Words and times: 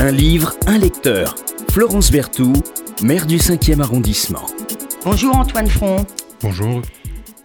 Un 0.00 0.12
livre, 0.12 0.54
un 0.68 0.78
lecteur. 0.78 1.34
Florence 1.72 2.12
Berthoud, 2.12 2.62
maire 3.02 3.26
du 3.26 3.38
5e 3.38 3.80
arrondissement. 3.80 4.46
Bonjour 5.04 5.34
Antoine 5.34 5.66
Front. 5.66 6.06
Bonjour. 6.40 6.82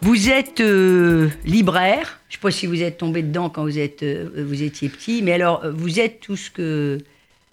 Vous 0.03 0.29
êtes 0.29 0.59
euh, 0.59 1.29
libraire. 1.45 2.19
Je 2.29 2.35
ne 2.35 2.37
sais 2.37 2.41
pas 2.41 2.51
si 2.51 2.67
vous 2.67 2.83
êtes 2.83 2.99
tombé 2.99 3.23
dedans 3.23 3.49
quand 3.49 3.63
vous, 3.63 3.79
êtes, 3.79 4.03
euh, 4.03 4.45
vous 4.47 4.61
étiez 4.61 4.89
petit, 4.89 5.23
mais 5.23 5.33
alors 5.33 5.63
vous 5.67 5.99
êtes 5.99 6.19
tout 6.19 6.35
ce 6.35 6.51
que, 6.51 6.99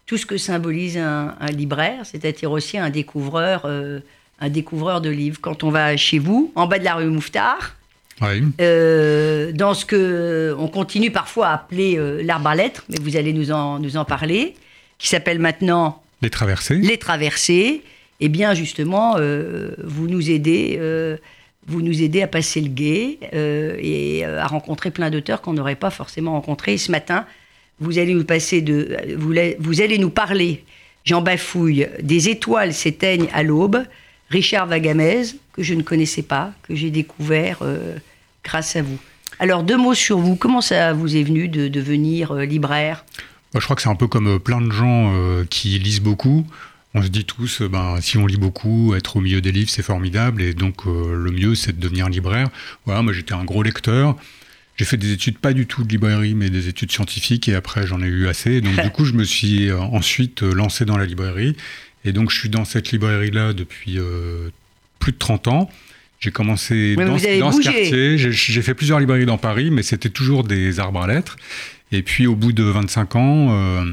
tout 0.05 0.19
ce 0.19 0.27
que 0.27 0.37
symbolise 0.37 0.99
un, 0.99 1.35
libraire, 1.51 2.05
c'est-à-dire 2.05 2.53
aussi 2.53 2.77
un 2.77 2.91
découvreur, 2.91 3.63
euh, 3.65 4.01
un 4.39 4.51
découvreur 4.51 5.01
de 5.01 5.09
livres. 5.09 5.39
Quand 5.41 5.65
on 5.65 5.71
va 5.71 5.97
chez 5.97 6.19
vous, 6.19 6.53
en 6.57 6.67
bas 6.67 6.79
de 6.79 6.85
la 6.85 6.97
rue 6.97 7.07
Mouffetard, 7.07 7.75
dans 8.21 8.27
ce 9.75 9.87
que 9.87 10.55
on 10.59 10.69
continue 10.69 11.11
parfois 11.11 11.47
à 11.47 11.55
appeler 11.55 11.99
l'arbre 12.23 12.49
à 12.49 12.55
lettres, 12.55 12.85
mais 12.91 12.99
vous 13.01 13.17
allez 13.17 13.33
nous 13.33 13.51
en, 13.51 13.79
nous 13.79 13.97
en 13.97 14.05
parler, 14.05 14.57
qui 15.01 15.09
s'appelle 15.09 15.41
maintenant 15.41 16.03
les 16.23 16.31
traversées. 16.31 16.77
Les 16.77 16.99
traversées. 16.99 17.83
Eh 18.21 18.29
bien, 18.29 18.53
justement, 18.53 19.17
vous 19.17 20.07
nous 20.07 20.31
aidez 20.31 20.79
vous 21.67 21.83
nous 21.83 22.03
aidez 22.03 22.23
à 22.23 22.27
passer 22.27 22.61
le 22.61 22.69
guet 22.69 23.19
euh, 23.33 23.77
et 23.79 24.25
euh, 24.25 24.41
à 24.41 24.47
rencontrer 24.47 24.91
plein 24.91 25.11
d'auteurs 25.11 25.41
qu'on 25.41 25.53
n'aurait 25.53 25.77
pas 25.77 25.91
forcément 25.91 26.33
rencontrés. 26.33 26.77
ce 26.79 26.91
matin, 26.91 27.27
vous 27.81 27.99
allez 27.99 28.15
nous 28.15 28.25
passer 28.25 28.61
de, 28.61 28.97
vous, 29.17 29.35
vous 29.59 29.81
allez 29.81 29.99
nous 29.99 30.11
parler, 30.11 30.65
Jean 31.05 31.23
Bafouille, 31.23 31.89
des 32.03 32.29
étoiles 32.29 32.75
s'éteignent 32.75 33.29
à 33.33 33.43
l'aube, 33.43 33.85
Richard 34.29 34.67
Vagamez, 34.67 35.23
que 35.53 35.63
je 35.63 35.75
ne 35.75 35.83
connaissais 35.83 36.23
pas, 36.23 36.53
que 36.63 36.75
j'ai 36.75 36.91
découvert 36.91 37.59
euh, 37.63 37.97
grâce 38.45 38.77
à 38.77 38.83
vous. 38.83 38.99
Alors 39.39 39.63
deux 39.63 39.77
mots 39.77 39.95
sur 39.95 40.19
vous. 40.19 40.37
Comment 40.37 40.61
ça 40.61 40.93
vous 40.93 41.17
est 41.17 41.23
venu 41.23 41.49
de 41.49 41.69
devenir 41.69 42.35
libraire? 42.35 43.05
Je 43.55 43.61
crois 43.61 43.75
que 43.75 43.83
c'est 43.83 43.89
un 43.89 43.97
peu 43.97 44.07
comme 44.07 44.39
plein 44.39 44.61
de 44.61 44.71
gens 44.71 45.13
qui 45.51 45.79
lisent 45.79 46.01
beaucoup 46.01 46.47
on 46.95 47.03
se 47.03 47.09
dit 47.09 47.25
tous, 47.25 47.63
euh, 47.63 47.69
ben, 47.69 47.99
si 48.01 48.19
on 48.19 48.27
lit 48.27 48.37
beaucoup, 48.37 48.95
être 48.95 49.17
au 49.17 49.21
milieu 49.21 49.41
des 49.41 49.53
livres, 49.53 49.71
c'est 49.71 49.83
formidable, 49.83 50.43
et 50.43 50.55
donc 50.55 50.87
euh, 50.87 51.15
le 51.15 51.31
mieux, 51.31 51.55
c'est 51.55 51.77
de 51.77 51.81
devenir 51.81 52.09
libraire. 52.09 52.49
Voilà, 52.85 53.03
moi 53.03 53.13
j'étais 53.13 53.35
un 53.35 53.45
gros 53.45 53.63
lecteur. 53.63 54.17
J'ai 54.77 54.85
fait 54.85 54.97
des 54.97 55.13
études 55.13 55.39
pas 55.39 55.53
du 55.53 55.67
tout 55.67 55.85
de 55.85 55.89
librairie, 55.89 56.35
mais 56.35 56.51
des 56.51 56.69
études 56.69 56.91
scientifiques, 56.91 57.49
et 57.49 57.55
après 57.55 57.87
j'en 57.87 58.03
ai 58.03 58.07
eu 58.07 58.27
assez. 58.27 58.61
Donc 58.61 58.81
du 58.83 58.91
coup, 58.91 59.05
je 59.05 59.13
me 59.13 59.25
suis 59.25 59.69
euh, 59.69 59.79
ensuite 59.79 60.43
lancé 60.43 60.85
dans 60.85 60.97
la 60.97 61.07
librairie, 61.07 61.57
et 62.05 62.13
donc 62.13 62.31
je 62.31 62.39
suis 62.39 62.49
dans 62.49 62.65
cette 62.65 62.91
librairie-là 62.91 63.53
depuis 63.53 63.99
plus 64.99 65.13
de 65.13 65.19
30 65.19 65.49
ans. 65.49 65.71
J'ai 66.19 66.31
commencé 66.33 66.97
dans, 66.97 67.19
ce 67.19 67.63
quartier. 67.63 68.19
J'ai 68.19 68.63
fait 68.63 68.75
plusieurs 68.75 69.01
librairies 69.01 69.27
dans 69.27 69.39
Paris, 69.39 69.71
mais 69.71 69.83
c'était 69.83 70.11
toujours 70.11 70.45
des 70.45 70.81
arbres 70.81 71.03
à 71.03 71.07
lettres. 71.07 71.37
Et 71.93 72.03
puis 72.03 72.27
au 72.27 72.37
bout 72.37 72.53
de 72.53 72.63
25 72.63 73.17
ans, 73.17 73.85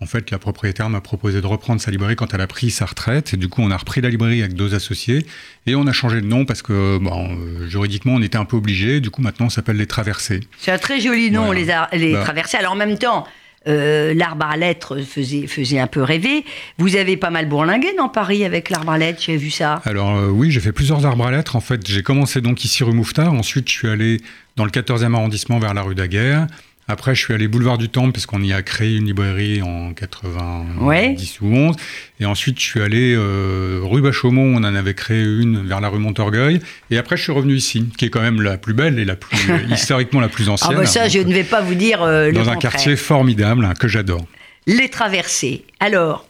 en 0.00 0.06
fait, 0.06 0.30
la 0.30 0.38
propriétaire 0.38 0.90
m'a 0.90 1.00
proposé 1.00 1.40
de 1.40 1.46
reprendre 1.46 1.80
sa 1.80 1.90
librairie 1.90 2.16
quand 2.16 2.34
elle 2.34 2.40
a 2.40 2.46
pris 2.46 2.70
sa 2.70 2.84
retraite. 2.84 3.32
Et 3.32 3.36
du 3.36 3.48
coup, 3.48 3.62
on 3.62 3.70
a 3.70 3.76
repris 3.76 4.00
la 4.00 4.10
librairie 4.10 4.42
avec 4.42 4.54
deux 4.54 4.74
associés. 4.74 5.24
Et 5.66 5.74
on 5.74 5.86
a 5.86 5.92
changé 5.92 6.20
de 6.20 6.26
nom 6.26 6.44
parce 6.44 6.62
que, 6.62 6.98
bon, 6.98 7.30
euh, 7.30 7.68
juridiquement, 7.68 8.14
on 8.14 8.22
était 8.22 8.36
un 8.36 8.44
peu 8.44 8.56
obligé. 8.56 9.00
Du 9.00 9.10
coup, 9.10 9.22
maintenant, 9.22 9.46
on 9.46 9.50
s'appelle 9.50 9.76
Les 9.76 9.86
Traversées. 9.86 10.40
C'est 10.58 10.72
un 10.72 10.78
très 10.78 11.00
joli 11.00 11.30
nom, 11.30 11.52
Les, 11.52 11.68
les 11.92 12.12
bah. 12.12 12.22
Traversées. 12.22 12.58
Alors, 12.58 12.72
en 12.72 12.76
même 12.76 12.98
temps, 12.98 13.26
euh, 13.66 14.12
l'arbre 14.12 14.44
à 14.44 14.58
lettres 14.58 15.00
faisait, 15.00 15.46
faisait 15.46 15.78
un 15.78 15.86
peu 15.86 16.02
rêver. 16.02 16.44
Vous 16.76 16.96
avez 16.96 17.16
pas 17.16 17.30
mal 17.30 17.48
bourlingué 17.48 17.94
dans 17.96 18.10
Paris 18.10 18.44
avec 18.44 18.68
l'arbre 18.68 18.92
à 18.92 18.98
lettres, 18.98 19.22
j'ai 19.24 19.38
vu 19.38 19.50
ça. 19.50 19.80
Alors 19.86 20.14
euh, 20.16 20.28
oui, 20.28 20.50
j'ai 20.50 20.60
fait 20.60 20.72
plusieurs 20.72 21.06
arbres 21.06 21.26
à 21.26 21.30
lettres. 21.30 21.56
En 21.56 21.60
fait, 21.60 21.86
j'ai 21.86 22.02
commencé 22.02 22.42
donc 22.42 22.62
ici 22.64 22.84
rue 22.84 22.92
Mouffetard. 22.92 23.32
Ensuite, 23.32 23.70
je 23.70 23.74
suis 23.74 23.88
allé 23.88 24.20
dans 24.56 24.66
le 24.66 24.70
14e 24.70 25.14
arrondissement 25.14 25.58
vers 25.60 25.72
la 25.72 25.80
rue 25.80 25.94
Daguerre. 25.94 26.46
Après, 26.86 27.14
je 27.14 27.20
suis 27.20 27.32
allé 27.32 27.48
boulevard 27.48 27.78
du 27.78 27.88
Temple 27.88 28.12
parce 28.12 28.26
qu'on 28.26 28.42
y 28.42 28.52
a 28.52 28.60
créé 28.60 28.96
une 28.96 29.06
librairie 29.06 29.62
en 29.62 29.94
90 29.94 31.40
ou 31.40 31.46
11. 31.46 31.76
Et 32.20 32.26
ensuite, 32.26 32.60
je 32.60 32.64
suis 32.64 32.82
allé 32.82 33.14
euh, 33.16 33.80
rue 33.82 34.02
Bachaumont, 34.02 34.54
on 34.54 34.58
en 34.58 34.74
avait 34.74 34.92
créé 34.92 35.22
une 35.22 35.66
vers 35.66 35.80
la 35.80 35.88
rue 35.88 35.98
Montorgueil. 35.98 36.60
Et 36.90 36.98
après, 36.98 37.16
je 37.16 37.22
suis 37.22 37.32
revenu 37.32 37.54
ici, 37.54 37.88
qui 37.96 38.04
est 38.04 38.10
quand 38.10 38.20
même 38.20 38.42
la 38.42 38.58
plus 38.58 38.74
belle 38.74 38.98
et 38.98 39.06
la 39.06 39.16
plus 39.16 39.38
historiquement 39.70 40.20
la 40.20 40.28
plus 40.28 40.50
ancienne. 40.50 40.72
Ah 40.74 40.80
bah 40.80 40.86
ça, 40.86 41.08
je 41.08 41.20
ne 41.20 41.32
vais 41.32 41.44
pas 41.44 41.62
vous 41.62 41.74
dire 41.74 42.02
euh, 42.02 42.30
Dans 42.32 42.50
un 42.50 42.56
quartier 42.56 42.96
formidable 42.96 43.64
hein, 43.64 43.72
que 43.78 43.88
j'adore. 43.88 44.26
Les 44.66 44.90
traversées. 44.90 45.64
Alors, 45.80 46.26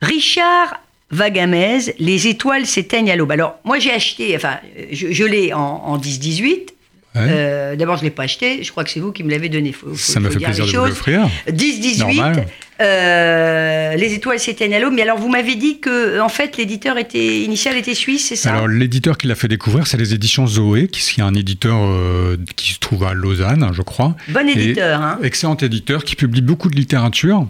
Richard 0.00 0.80
Vagamez, 1.10 1.94
Les 1.98 2.28
étoiles 2.28 2.66
s'éteignent 2.66 3.10
à 3.10 3.16
l'aube. 3.16 3.32
Alors, 3.32 3.58
moi, 3.64 3.80
j'ai 3.80 3.92
acheté, 3.92 4.36
enfin, 4.36 4.58
je, 4.92 5.24
l'ai 5.24 5.52
en, 5.52 5.58
en 5.60 5.98
10-18. 5.98 6.68
Euh, 7.16 7.76
d'abord, 7.76 7.96
je 7.96 8.02
ne 8.02 8.06
l'ai 8.06 8.14
pas 8.14 8.24
acheté. 8.24 8.62
Je 8.62 8.70
crois 8.70 8.84
que 8.84 8.90
c'est 8.90 9.00
vous 9.00 9.12
qui 9.12 9.24
me 9.24 9.30
l'avez 9.30 9.48
donné. 9.48 9.74
ça 9.96 10.20
m'a 10.20 10.30
fait 10.30 10.38
plaisir 10.38 10.66
de 10.66 10.70
vous 10.70 10.86
l'offrir. 10.86 11.28
10-18. 11.48 12.44
Euh, 12.80 13.94
les 13.94 14.14
étoiles 14.14 14.38
s'éteignent 14.38 14.74
à 14.74 14.78
l'aube. 14.78 14.94
Mais 14.94 15.02
alors, 15.02 15.18
vous 15.18 15.28
m'avez 15.28 15.56
dit 15.56 15.80
que, 15.80 16.20
en 16.20 16.28
fait, 16.28 16.56
l'éditeur 16.56 16.98
était, 16.98 17.40
initial 17.40 17.76
était 17.76 17.94
suisse, 17.94 18.28
c'est 18.28 18.36
ça? 18.36 18.54
Alors, 18.54 18.68
l'éditeur 18.68 19.18
qui 19.18 19.26
l'a 19.26 19.34
fait 19.34 19.48
découvrir, 19.48 19.86
c'est 19.86 19.98
les 19.98 20.14
éditions 20.14 20.46
Zoé, 20.46 20.88
qui 20.88 21.20
est 21.20 21.22
un 21.24 21.34
éditeur 21.34 21.78
euh, 21.80 22.36
qui 22.56 22.72
se 22.72 22.78
trouve 22.78 23.04
à 23.04 23.12
Lausanne, 23.12 23.70
je 23.74 23.82
crois. 23.82 24.16
Bon 24.28 24.48
éditeur. 24.48 25.02
Hein. 25.02 25.18
Excellent 25.22 25.56
éditeur 25.56 26.04
qui 26.04 26.16
publie 26.16 26.42
beaucoup 26.42 26.70
de 26.70 26.76
littérature. 26.76 27.46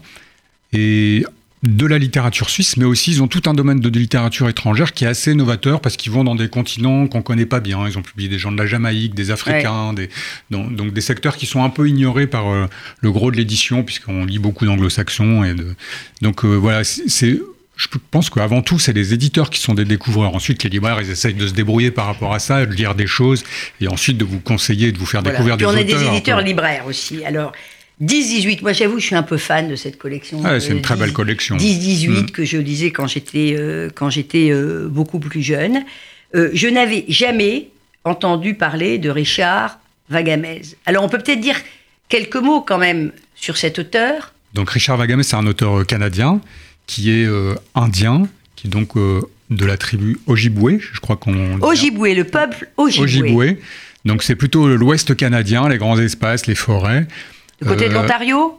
Et 0.73 1.25
de 1.63 1.87
la 1.87 1.99
littérature 1.99 2.49
suisse, 2.49 2.79
mais 2.79 2.87
aussi 2.87 3.11
ils 3.13 3.23
ont 3.23 3.29
tout 3.29 3.43
un 3.47 3.53
domaine 3.53 3.81
de 3.81 3.89
littérature 3.91 4.49
étrangère 4.49 4.93
qui 4.95 5.05
est 5.05 5.09
assez 5.09 5.35
novateur 5.35 5.81
parce 5.81 5.97
qu'ils 5.97 6.11
vont 6.11 6.25
dans 6.25 6.35
des 6.35 6.49
continents 6.49 7.07
qu'on 7.07 7.21
connaît 7.21 7.47
pas 7.47 7.61
bien. 7.61 7.87
Ils 7.87 7.99
ont 7.99 8.03
publié 8.03 8.31
des 8.31 8.39
gens 8.39 8.51
de 8.51 8.57
la 8.57 8.67
Jamaïque, 8.67 9.15
des 9.15 9.31
Africains, 9.31 9.93
des, 9.93 10.09
donc, 10.51 10.93
des 10.93 11.01
secteurs 11.01 11.37
qui 11.37 11.45
sont 11.47 11.63
un 11.63 11.69
peu 11.69 11.87
ignorés 11.89 12.27
par 12.27 12.49
euh, 12.49 12.67
le 13.01 13.13
gros 13.13 13.31
de 13.31 13.37
l'édition 13.37 13.83
puisqu'on 13.83 14.25
lit 14.25 14.39
beaucoup 14.39 14.65
d'anglo-saxons 14.65 15.45
et 15.45 15.55
de, 15.55 15.75
donc 16.23 16.45
euh, 16.45 16.55
voilà, 16.55 16.83
c'est 16.85 17.39
je 17.77 17.89
pense 18.11 18.29
qu'avant 18.29 18.61
tout, 18.61 18.79
c'est 18.79 18.93
les 18.93 19.15
éditeurs 19.15 19.49
qui 19.49 19.59
sont 19.59 19.73
des 19.73 19.87
découvreurs. 19.87 20.35
Ensuite, 20.35 20.65
les 20.65 20.69
libraires, 20.69 21.01
ils 21.01 21.11
essayent 21.11 21.33
de 21.33 21.47
se 21.47 21.55
débrouiller 21.55 21.91
par 21.91 22.05
rapport 22.05 22.35
à 22.35 22.39
ça, 22.39 22.67
de 22.67 22.75
lire 22.75 22.95
des 22.95 23.07
choses, 23.07 23.43
et 23.81 23.89
ensuite 23.89 24.19
de 24.19 24.25
vous 24.25 24.39
conseiller, 24.39 24.93
de 24.93 24.99
vous 24.99 25.07
faire 25.07 25.23
découvrir 25.23 25.57
des 25.57 25.65
auteurs. 25.65 25.79
On 25.79 25.81
est 25.81 25.85
des 25.85 26.05
éditeurs 26.05 26.43
libraires 26.43 26.85
aussi. 26.87 27.25
Alors, 27.25 27.53
10-18, 28.01 28.63
moi 28.63 28.73
j'avoue, 28.73 28.99
je 28.99 29.07
suis 29.07 29.15
un 29.15 29.23
peu 29.23 29.37
fan 29.37 29.69
de 29.69 29.77
cette 29.77 29.99
collection. 29.99 30.41
Ah, 30.45 30.59
c'est 30.59 30.71
une 30.71 30.81
très 30.81 30.97
belle 30.97 31.13
collection. 31.13 31.57
10-18 31.57 32.09
mm. 32.09 32.31
que 32.31 32.45
je 32.45 32.57
lisais 32.57 32.91
quand 32.91 33.07
j'étais 33.07 33.55
euh, 33.59 33.91
quand 33.95 34.09
j'étais 34.09 34.51
euh, 34.51 34.89
beaucoup 34.89 35.19
plus 35.19 35.43
jeune. 35.43 35.85
Euh, 36.35 36.51
je 36.55 36.69
n'avais 36.69 37.05
jamais 37.09 37.69
entendu 38.05 38.55
parler 38.55 38.97
de 38.97 39.11
Richard 39.11 39.79
Vagamez. 40.09 40.63
Alors 40.87 41.05
on 41.05 41.09
peut 41.09 41.19
peut-être 41.19 41.41
dire 41.41 41.57
quelques 42.09 42.37
mots 42.37 42.63
quand 42.63 42.79
même 42.79 43.13
sur 43.35 43.59
cet 43.59 43.79
auteur. 43.79 44.33
Donc 44.55 44.71
Richard 44.71 44.97
Vagamez, 44.97 45.23
c'est 45.23 45.37
un 45.37 45.47
auteur 45.47 45.87
canadien 45.87 46.41
qui 46.87 47.11
est 47.11 47.29
indien, 47.75 48.27
qui 48.57 48.67
est 48.67 48.71
donc 48.71 48.97
de 48.97 49.65
la 49.65 49.77
tribu 49.77 50.19
Ojibwe, 50.27 50.79
je 50.81 51.01
crois 51.01 51.17
qu'on. 51.17 51.61
Ojibwe, 51.61 52.15
le 52.17 52.25
peuple 52.25 52.69
Ojibwe. 52.79 53.05
Ojibwe. 53.05 53.57
Donc 54.07 54.23
c'est 54.23 54.35
plutôt 54.35 54.67
l'Ouest 54.67 55.15
canadien, 55.15 55.69
les 55.69 55.77
grands 55.77 55.99
espaces, 55.99 56.47
les 56.47 56.55
forêts. 56.55 57.07
Du 57.61 57.69
côté 57.69 57.89
de 57.89 57.95
euh, 57.95 58.01
l'Ontario 58.03 58.59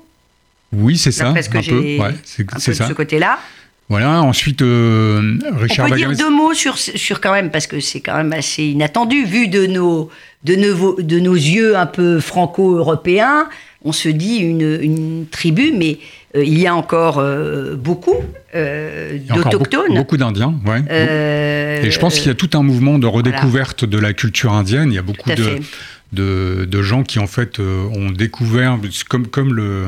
Oui, 0.72 0.98
c'est 0.98 1.12
ça. 1.12 1.32
Parce 1.34 1.48
que 1.48 1.62
j'ai 1.62 2.00
ouais, 2.00 2.16
c'est 2.24 2.74
ça. 2.74 2.88
ce 2.88 2.94
côté-là. 2.94 3.40
Voilà, 3.90 4.22
ensuite, 4.22 4.62
euh, 4.62 5.38
Richard 5.58 5.88
On 5.88 5.90
peut 5.90 5.98
dire 5.98 6.16
deux 6.16 6.30
mots 6.30 6.54
sur, 6.54 6.78
sur 6.78 7.20
quand 7.20 7.34
même, 7.34 7.52
parce 7.52 7.68
que 7.68 7.82
c'est 7.82 8.00
quand 8.00 8.16
même 8.16 8.32
assez 8.32 8.64
inattendu, 8.64 9.26
vu 9.26 9.50
de 9.50 9.66
nos, 9.66 10.10
de 10.46 10.56
nos, 10.56 11.02
de 11.02 11.20
nos 11.20 11.34
yeux 11.34 11.76
un 11.76 11.88
peu 11.88 12.22
franco-européens, 12.22 13.50
on 13.84 13.92
se 13.92 14.08
dit 14.08 14.38
une, 14.38 14.80
une 14.82 15.26
tribu, 15.30 15.74
mais 15.76 15.98
euh, 16.38 16.44
il 16.46 16.58
y 16.58 16.68
a 16.68 16.76
encore 16.76 17.22
beaucoup 17.76 18.16
d'autochtones. 18.54 19.96
Beaucoup, 19.96 20.16
d'Indiens, 20.16 20.54
oui. 20.66 20.78
Et 20.90 21.92
je 21.92 22.00
pense 22.00 22.18
qu'il 22.18 22.28
y 22.28 22.32
a 22.32 22.36
tout 22.36 22.52
un 22.54 22.64
mouvement 22.64 22.98
de 22.98 23.08
redécouverte 23.08 23.84
de 23.84 23.98
la 23.98 24.14
culture 24.14 24.54
indienne. 24.54 24.90
Il 24.90 24.96
y 24.96 25.00
a 25.00 25.02
beaucoup 25.02 25.32
de, 25.32 25.60
de, 26.12 26.82
gens 26.82 27.04
qui 27.04 27.20
en 27.20 27.28
fait 27.28 27.60
euh, 27.60 27.86
ont 27.94 28.12
découvert, 28.12 28.78
comme, 29.10 29.28
comme, 29.28 29.54
le, 29.54 29.86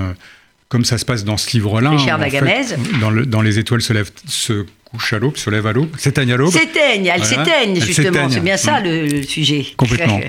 comme 0.70 0.86
ça 0.86 0.98
se 0.98 1.06
passe 1.06 1.24
dans 1.24 1.38
ce 1.38 1.52
livre-là, 1.52 1.96
dans, 3.00 3.10
le, 3.10 3.26
dans 3.26 3.42
Les 3.42 3.60
étoiles 3.60 3.82
se 3.82 3.94
lèvent, 3.94 4.12
se 4.26 4.66
couchent 4.86 5.14
à 5.14 5.20
l'aube, 5.20 5.38
se 5.38 5.50
lèvent 5.50 5.68
à 5.68 5.74
l'aube, 5.74 5.90
s'éteignent 5.98 6.34
à 6.34 6.38
l'aube. 6.38 6.52
S'éteignent, 6.52 7.08
elles 7.08 7.26
s'éteignent 7.26 7.80
justement, 7.82 8.30
c'est 8.30 8.40
bien 8.40 8.58
ça 8.58 8.80
le, 8.80 9.24
sujet. 9.24 9.66
Complètement. 9.78 10.22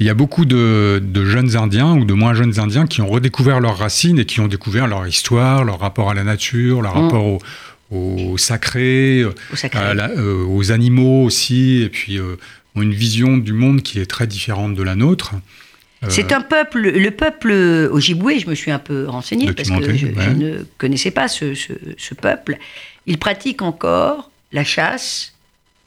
Il 0.00 0.06
y 0.06 0.10
a 0.10 0.14
beaucoup 0.14 0.44
de, 0.44 1.00
jeunes 1.24 1.56
Indiens 1.56 1.94
ou 1.94 2.04
de 2.04 2.14
moins 2.14 2.32
jeunes 2.32 2.58
Indiens 2.60 2.86
qui 2.86 3.00
ont 3.00 3.08
redécouvert 3.08 3.58
leurs 3.58 3.78
racines 3.78 4.18
et 4.20 4.24
qui 4.24 4.40
ont 4.40 4.46
découvert 4.46 4.86
leur 4.86 5.06
histoire, 5.06 5.64
leur 5.64 5.80
rapport 5.80 6.10
à 6.10 6.14
la 6.14 6.22
nature, 6.22 6.82
leur 6.82 6.96
mm. 6.96 7.02
rapport 7.02 7.38
au, 7.90 8.38
sacré, 8.38 9.24
euh, 9.74 10.44
aux 10.46 10.70
animaux 10.70 11.24
aussi, 11.24 11.82
et 11.82 11.88
puis 11.88 12.18
euh, 12.18 12.36
une 12.82 12.92
vision 12.94 13.36
du 13.36 13.52
monde 13.52 13.82
qui 13.82 14.00
est 14.00 14.06
très 14.06 14.26
différente 14.26 14.74
de 14.74 14.82
la 14.82 14.94
nôtre. 14.94 15.34
Euh, 16.04 16.06
c'est 16.08 16.32
un 16.32 16.40
peuple, 16.40 16.80
le 16.80 17.10
peuple 17.10 17.50
Ojibwe, 17.90 18.38
je 18.38 18.48
me 18.48 18.54
suis 18.54 18.70
un 18.70 18.78
peu 18.78 19.06
renseigné 19.08 19.52
parce 19.52 19.68
que 19.68 19.96
je, 19.96 20.06
ne 20.06 20.64
connaissais 20.78 21.10
pas 21.10 21.26
ce, 21.28 22.14
peuple. 22.14 22.58
Il 23.06 23.18
pratique 23.18 23.62
encore 23.62 24.30
la 24.52 24.62
chasse, 24.64 25.34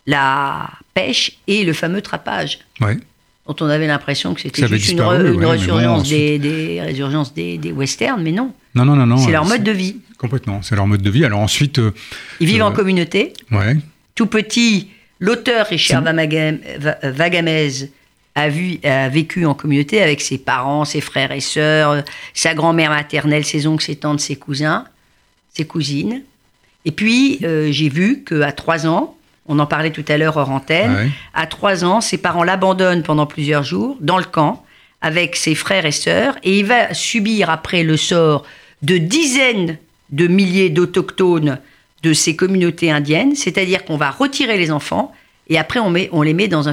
la 0.07 0.69
pêche 0.93 1.37
et 1.47 1.63
le 1.63 1.73
fameux 1.73 2.01
trapage. 2.01 2.59
Ouais. 2.81 2.97
Dont 3.47 3.55
on 3.61 3.67
avait 3.69 3.87
l'impression 3.87 4.33
que 4.33 4.41
c'était 4.41 4.67
juste 4.67 4.91
une, 4.91 5.01
résurgence, 5.01 6.07
des, 6.07 6.37
des, 6.39 6.81
résurgence 6.81 7.33
des, 7.33 7.57
des, 7.57 7.71
westerns, 7.71 8.21
mais 8.21 8.31
non. 8.31 8.53
Non, 8.75 8.85
non, 8.85 8.95
non, 8.95 9.05
non. 9.05 9.17
C'est 9.17 9.31
leur 9.31 9.45
mode 9.45 9.63
de 9.63 9.71
vie. 9.71 9.97
Complètement, 10.17 10.61
c'est 10.61 10.75
leur 10.75 10.87
mode 10.87 11.01
de 11.01 11.09
vie. 11.09 11.25
Alors 11.25 11.39
ensuite. 11.39 11.79
euh, 11.79 11.91
Ils 12.39 12.47
vivent 12.47 12.61
Euh, 12.61 12.65
en 12.65 12.71
communauté. 12.71 13.33
ouais. 13.51 13.77
Tout 14.13 14.27
petit, 14.27 14.89
l'auteur 15.21 15.67
Richard 15.67 16.03
Vagamez 17.03 17.89
a, 18.35 18.49
vu, 18.49 18.79
a 18.83 19.07
vécu 19.09 19.45
en 19.45 19.53
communauté 19.53 20.01
avec 20.01 20.19
ses 20.21 20.37
parents, 20.37 20.83
ses 20.83 20.99
frères 21.01 21.31
et 21.31 21.39
sœurs, 21.41 22.03
sa 22.33 22.53
grand-mère 22.53 22.89
maternelle, 22.89 23.45
ses 23.45 23.67
oncles, 23.67 23.85
ses 23.85 23.95
tantes, 23.95 24.19
ses 24.19 24.35
cousins, 24.35 24.85
ses 25.53 25.65
cousines. 25.65 26.23
Et 26.85 26.91
puis, 26.91 27.39
euh, 27.43 27.71
j'ai 27.71 27.89
vu 27.89 28.23
qu'à 28.23 28.51
trois 28.51 28.87
ans, 28.87 29.15
on 29.47 29.59
en 29.59 29.65
parlait 29.65 29.91
tout 29.91 30.05
à 30.07 30.17
l'heure 30.17 30.37
hors 30.37 30.49
antenne, 30.49 30.93
Ouais. 30.95 31.09
à 31.33 31.45
trois 31.45 31.83
ans, 31.85 32.01
ses 32.01 32.17
parents 32.17 32.43
l'abandonnent 32.43 33.03
pendant 33.03 33.25
plusieurs 33.25 33.63
jours 33.63 33.97
dans 34.01 34.17
le 34.17 34.23
camp 34.23 34.65
avec 35.01 35.35
ses 35.35 35.55
frères 35.55 35.85
et 35.85 35.91
sœurs 35.91 36.37
et 36.43 36.59
il 36.59 36.65
va 36.65 36.93
subir 36.93 37.49
après 37.49 37.83
le 37.83 37.97
sort 37.97 38.45
de 38.81 38.97
dizaines 38.97 39.77
de 40.11 40.27
milliers 40.27 40.69
d'autochtones 40.69 41.59
de 42.03 42.13
ces 42.13 42.35
communautés 42.35 42.91
indiennes, 42.91 43.35
c'est-à-dire 43.35 43.85
qu'on 43.85 43.97
va 43.97 44.11
retirer 44.11 44.57
les 44.57 44.71
enfants 44.71 45.13
et 45.47 45.57
après 45.57 45.79
on, 45.79 46.21
les 46.21 46.33
met 46.33 46.47
dans, 46.47 46.63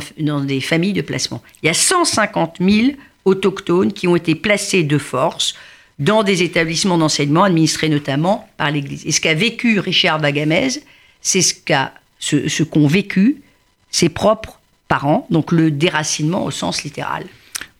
des 0.40 0.60
familles 0.60 0.92
de 0.92 1.02
placement. 1.02 1.42
Il 1.62 1.66
y 1.66 1.68
a 1.68 1.74
150 1.74 2.56
000 2.60 2.92
autochtones 3.24 3.92
qui 3.92 4.08
ont 4.08 4.16
été 4.16 4.34
placés 4.34 4.84
de 4.84 4.98
force 4.98 5.54
dans 5.98 6.22
des 6.22 6.42
établissements 6.42 6.96
d'enseignement 6.96 7.44
administrés 7.44 7.88
notamment 7.88 8.48
par 8.56 8.70
l'Église. 8.70 9.04
Et 9.04 9.12
ce 9.12 9.20
qu'a 9.20 9.34
vécu 9.34 9.80
Richard 9.80 10.20
Bagamez, 10.20 10.68
c'est 11.20 11.42
ce 11.42 12.62
qu'ont 12.62 12.86
vécu 12.86 13.42
ses 13.90 14.08
propres 14.08 14.60
parents, 14.86 15.26
donc 15.30 15.52
le 15.52 15.70
déracinement 15.70 16.44
au 16.44 16.50
sens 16.50 16.84
littéral. 16.84 17.24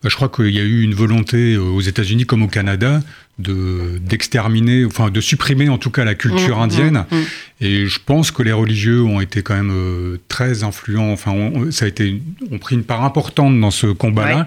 Bah, 0.03 0.09
Je 0.11 0.17
crois 0.17 0.29
qu'il 0.29 0.51
y 0.51 0.59
a 0.59 0.65
eu 0.65 0.83
une 0.83 0.95
volonté 0.95 1.55
euh, 1.55 1.61
aux 1.61 1.81
États-Unis 1.81 2.27
comme 2.27 2.43
au 2.43 2.49
Canada 2.49 3.01
de 3.39 3.99
d'exterminer, 4.01 4.85
enfin 4.85 5.11
de 5.11 5.21
supprimer 5.21 5.69
en 5.69 5.79
tout 5.79 5.91
cas 5.91 6.05
la 6.05 6.15
culture 6.15 6.59
Mmh, 6.59 6.63
indienne. 6.63 7.05
mmh, 7.11 7.17
mmh. 7.17 7.25
Et 7.61 7.87
je 7.87 7.99
pense 8.05 8.31
que 8.31 8.43
les 8.43 8.53
religieux 8.53 9.03
ont 9.03 9.21
été 9.21 9.43
quand 9.43 9.55
même 9.55 9.71
euh, 9.73 10.17
très 10.29 10.65
influents. 10.65 11.13
Enfin, 11.13 11.33
on- 11.33 11.71
ça 11.71 11.85
a 11.85 11.89
été, 11.89 12.21
ont 12.51 12.59
pris 12.59 12.75
une 12.77 12.83
part 12.85 13.05
importante 13.05 13.61
dans 13.61 13.71
ce 13.71 13.87
combat-là. 13.87 14.47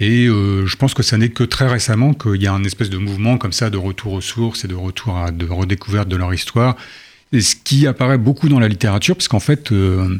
Et 0.00 0.26
euh, 0.26 0.66
je 0.66 0.76
pense 0.76 0.94
que 0.94 1.02
ça 1.02 1.16
n'est 1.18 1.28
que 1.28 1.44
très 1.44 1.68
récemment 1.68 2.12
qu'il 2.14 2.40
y 2.42 2.46
a 2.46 2.52
un 2.52 2.64
espèce 2.64 2.90
de 2.90 2.98
mouvement 2.98 3.38
comme 3.38 3.52
ça 3.52 3.70
de 3.70 3.76
retour 3.76 4.14
aux 4.14 4.20
sources 4.20 4.64
et 4.64 4.68
de 4.68 4.74
retour 4.74 5.16
à 5.18 5.30
de 5.30 5.46
redécouverte 5.46 6.08
de 6.08 6.16
leur 6.16 6.32
histoire. 6.34 6.76
Et 7.32 7.40
ce 7.40 7.54
qui 7.56 7.86
apparaît 7.86 8.18
beaucoup 8.18 8.48
dans 8.48 8.60
la 8.60 8.68
littérature, 8.68 9.14
parce 9.16 9.28
qu'en 9.28 9.40
fait, 9.40 9.72
euh, 9.72 10.18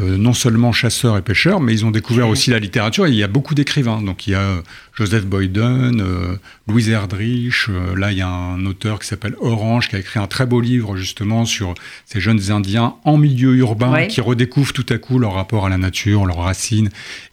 euh, 0.00 0.16
non 0.16 0.32
seulement 0.32 0.72
chasseurs 0.72 1.18
et 1.18 1.22
pêcheurs, 1.22 1.60
mais 1.60 1.72
ils 1.74 1.84
ont 1.84 1.90
découvert 1.90 2.28
aussi 2.28 2.50
la 2.50 2.58
littérature. 2.58 3.06
Et 3.06 3.10
il 3.10 3.14
y 3.16 3.22
a 3.22 3.28
beaucoup 3.28 3.54
d'écrivains. 3.54 4.00
Donc 4.00 4.26
il 4.26 4.30
y 4.30 4.34
a 4.34 4.40
euh, 4.40 4.62
Joseph 4.94 5.26
Boyden, 5.26 6.00
euh, 6.00 6.36
Louise 6.66 6.88
Erdrich. 6.88 7.66
euh, 7.68 7.94
là, 7.96 8.10
il 8.10 8.18
y 8.18 8.22
a 8.22 8.28
un 8.28 8.64
auteur 8.64 8.98
qui 9.00 9.06
s'appelle 9.06 9.34
Orange 9.40 9.88
qui 9.90 9.96
a 9.96 9.98
écrit 9.98 10.18
un 10.18 10.26
très 10.26 10.46
beau 10.46 10.60
livre 10.62 10.96
justement 10.96 11.44
sur 11.44 11.74
ces 12.06 12.20
jeunes 12.20 12.50
Indiens 12.50 12.94
en 13.04 13.18
milieu 13.18 13.54
urbain 13.56 13.92
Ouais. 13.92 14.08
qui 14.08 14.20
redécouvrent 14.22 14.72
tout 14.72 14.86
à 14.88 14.96
coup 14.98 15.18
leur 15.18 15.34
rapport 15.34 15.66
à 15.66 15.68
la 15.68 15.76
nature, 15.78 16.24
leurs 16.24 16.38
racines. 16.38 16.88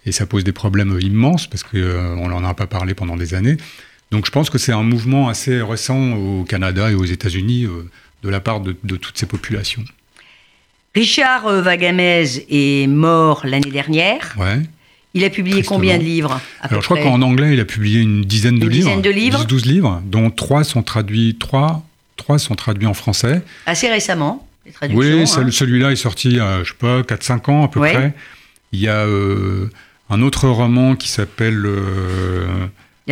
Et 0.06 0.11
ça 0.11 0.25
pose 0.25 0.44
des 0.44 0.51
problèmes 0.51 1.00
immenses 1.01 1.47
parce 1.47 1.63
qu'on 1.63 2.27
n'en 2.27 2.44
a 2.44 2.53
pas 2.53 2.67
parlé 2.67 2.94
pendant 2.94 3.15
des 3.15 3.33
années. 3.35 3.56
Donc 4.11 4.25
je 4.25 4.31
pense 4.31 4.50
que 4.50 4.57
c'est 4.57 4.73
un 4.73 4.83
mouvement 4.83 5.29
assez 5.29 5.61
récent 5.61 6.11
au 6.13 6.44
Canada 6.44 6.91
et 6.91 6.95
aux 6.95 7.06
États-Unis 7.06 7.65
euh, 7.65 7.88
de 8.23 8.29
la 8.29 8.39
part 8.41 8.59
de, 8.59 8.75
de 8.83 8.95
toutes 8.97 9.17
ces 9.17 9.27
populations. 9.27 9.85
Richard 10.95 11.47
euh, 11.47 11.62
Vagamez 11.62 12.25
est 12.50 12.88
mort 12.88 13.41
l'année 13.45 13.71
dernière. 13.71 14.36
Ouais. 14.38 14.62
Il 15.13 15.24
a 15.24 15.30
publié 15.30 15.57
Tristement. 15.57 15.77
combien 15.77 15.97
de 15.97 16.03
livres 16.03 16.39
Alors 16.62 16.81
je 16.81 16.86
crois 16.88 17.01
qu'en 17.01 17.21
anglais, 17.21 17.53
il 17.53 17.59
a 17.59 17.65
publié 17.65 18.00
une 18.01 18.24
dizaine 18.24 18.59
de 18.59 18.65
Une 18.65 18.71
livres. 18.71 18.88
dizaine 18.89 19.01
de 19.01 19.09
livres 19.09 19.44
10-12 19.45 19.65
livres, 19.68 20.01
dont 20.06 20.30
trois 20.30 20.63
sont 20.63 20.83
traduits, 20.83 21.36
trois, 21.39 21.83
trois 22.15 22.38
sont 22.38 22.56
traduits 22.56 22.86
en 22.88 22.94
français. 22.94 23.41
Assez 23.65 23.88
récemment, 23.89 24.47
les 24.65 24.71
traductions. 24.71 25.00
Oui, 25.00 25.21
hein. 25.24 25.51
celui-là 25.51 25.91
est 25.91 25.95
sorti, 25.95 26.39
a, 26.39 26.63
je 26.63 26.69
sais 26.69 26.75
pas, 26.77 27.01
4-5 27.01 27.50
ans 27.51 27.63
à 27.63 27.68
peu 27.69 27.80
Ouais. 27.80 27.94
près. 27.94 28.13
Il 28.71 28.80
y 28.80 28.88
a 28.88 28.97
euh, 29.06 29.71
un 30.12 30.21
autre 30.21 30.47
roman 30.47 30.95
qui 30.95 31.07
s'appelle 31.09 31.63
euh, 31.65 32.45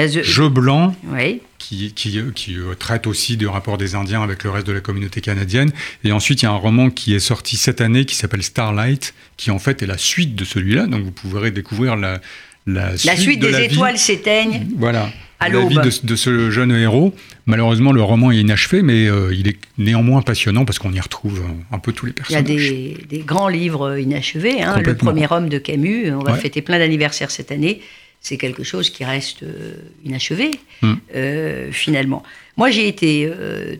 The- 0.05 0.21
Jeu 0.23 0.49
blanc, 0.49 0.95
Oui. 1.11 1.41
qui, 1.57 1.91
qui, 1.93 2.19
qui, 2.35 2.55
euh, 2.55 2.75
traite 2.77 3.07
aussi 3.07 3.35
du 3.35 3.47
rapport 3.47 3.77
des 3.79 3.95
Indiens 3.95 4.21
avec 4.21 4.43
le 4.43 4.51
reste 4.51 4.67
de 4.67 4.71
la 4.73 4.79
communauté 4.79 5.21
canadienne. 5.21 5.71
Et 6.03 6.11
ensuite, 6.11 6.41
il 6.43 6.45
y 6.45 6.47
a 6.47 6.51
un 6.51 6.55
roman 6.55 6.89
qui 6.91 7.15
est 7.15 7.19
sorti 7.19 7.57
cette 7.57 7.81
année 7.81 8.05
qui 8.05 8.15
s'appelle 8.15 8.43
Starlight, 8.43 9.13
qui 9.37 9.49
en 9.51 9.59
fait 9.59 9.81
est 9.81 9.87
la 9.87 9.97
suite 9.97 10.35
de 10.35 10.45
celui-là. 10.45 10.85
Donc 10.87 11.03
vous 11.03 11.11
pourrez 11.11 11.49
découvrir 11.51 11.95
la, 11.95 12.21
la, 12.67 12.91
La 13.05 13.15
suite 13.17 13.39
de 13.39 13.47
des 13.47 13.51
la 13.53 13.61
étoiles 13.63 13.97
s'éteignent. 13.97 14.67
Voilà. 14.77 15.09
À 15.39 15.49
la 15.49 15.53
l'aube. 15.55 15.69
vie 15.69 15.75
de, 15.77 15.91
de 16.07 16.15
ce 16.15 16.49
jeune 16.49 16.71
héros. 16.71 17.13
Malheureusement, 17.45 17.91
le 17.91 18.01
roman 18.01 18.31
est 18.31 18.37
inachevé, 18.37 18.81
mais 18.81 19.07
euh, 19.07 19.33
il 19.33 19.47
est 19.47 19.57
néanmoins 19.77 20.21
passionnant 20.23 20.65
parce 20.65 20.79
qu'on 20.79 20.91
y 20.93 20.99
retrouve 20.99 21.39
euh, 21.41 21.75
un 21.75 21.79
peu 21.79 21.91
tous 21.93 22.07
les 22.07 22.13
Il 22.29 22.33
y 22.33 22.35
a 22.35 22.41
personnages. 22.43 22.69
des, 22.69 22.97
des 23.09 23.19
grands 23.19 23.47
livres 23.47 23.97
inachevés. 23.99 24.61
hein. 24.63 24.79
Le 24.83 24.95
premier 24.97 25.27
homme 25.31 25.47
de 25.49 25.57
Camus, 25.59 26.11
on 26.11 26.19
va 26.23 26.33
Ouais. 26.33 26.39
fêter 26.39 26.61
plein 26.63 26.79
d'anniversaires 26.79 27.29
cette 27.31 27.51
année. 27.51 27.81
C'est 28.21 28.37
quelque 28.37 28.63
chose 28.63 28.89
qui 28.89 29.05
reste 29.05 29.43
euh, 29.43 29.75
inachevé, 30.03 30.51
Mm. 30.81 30.93
euh, 31.15 31.71
finalement. 31.71 32.23
Moi, 32.57 32.69
j'ai 32.71 32.87
été 32.87 33.25
euh, 33.31 33.75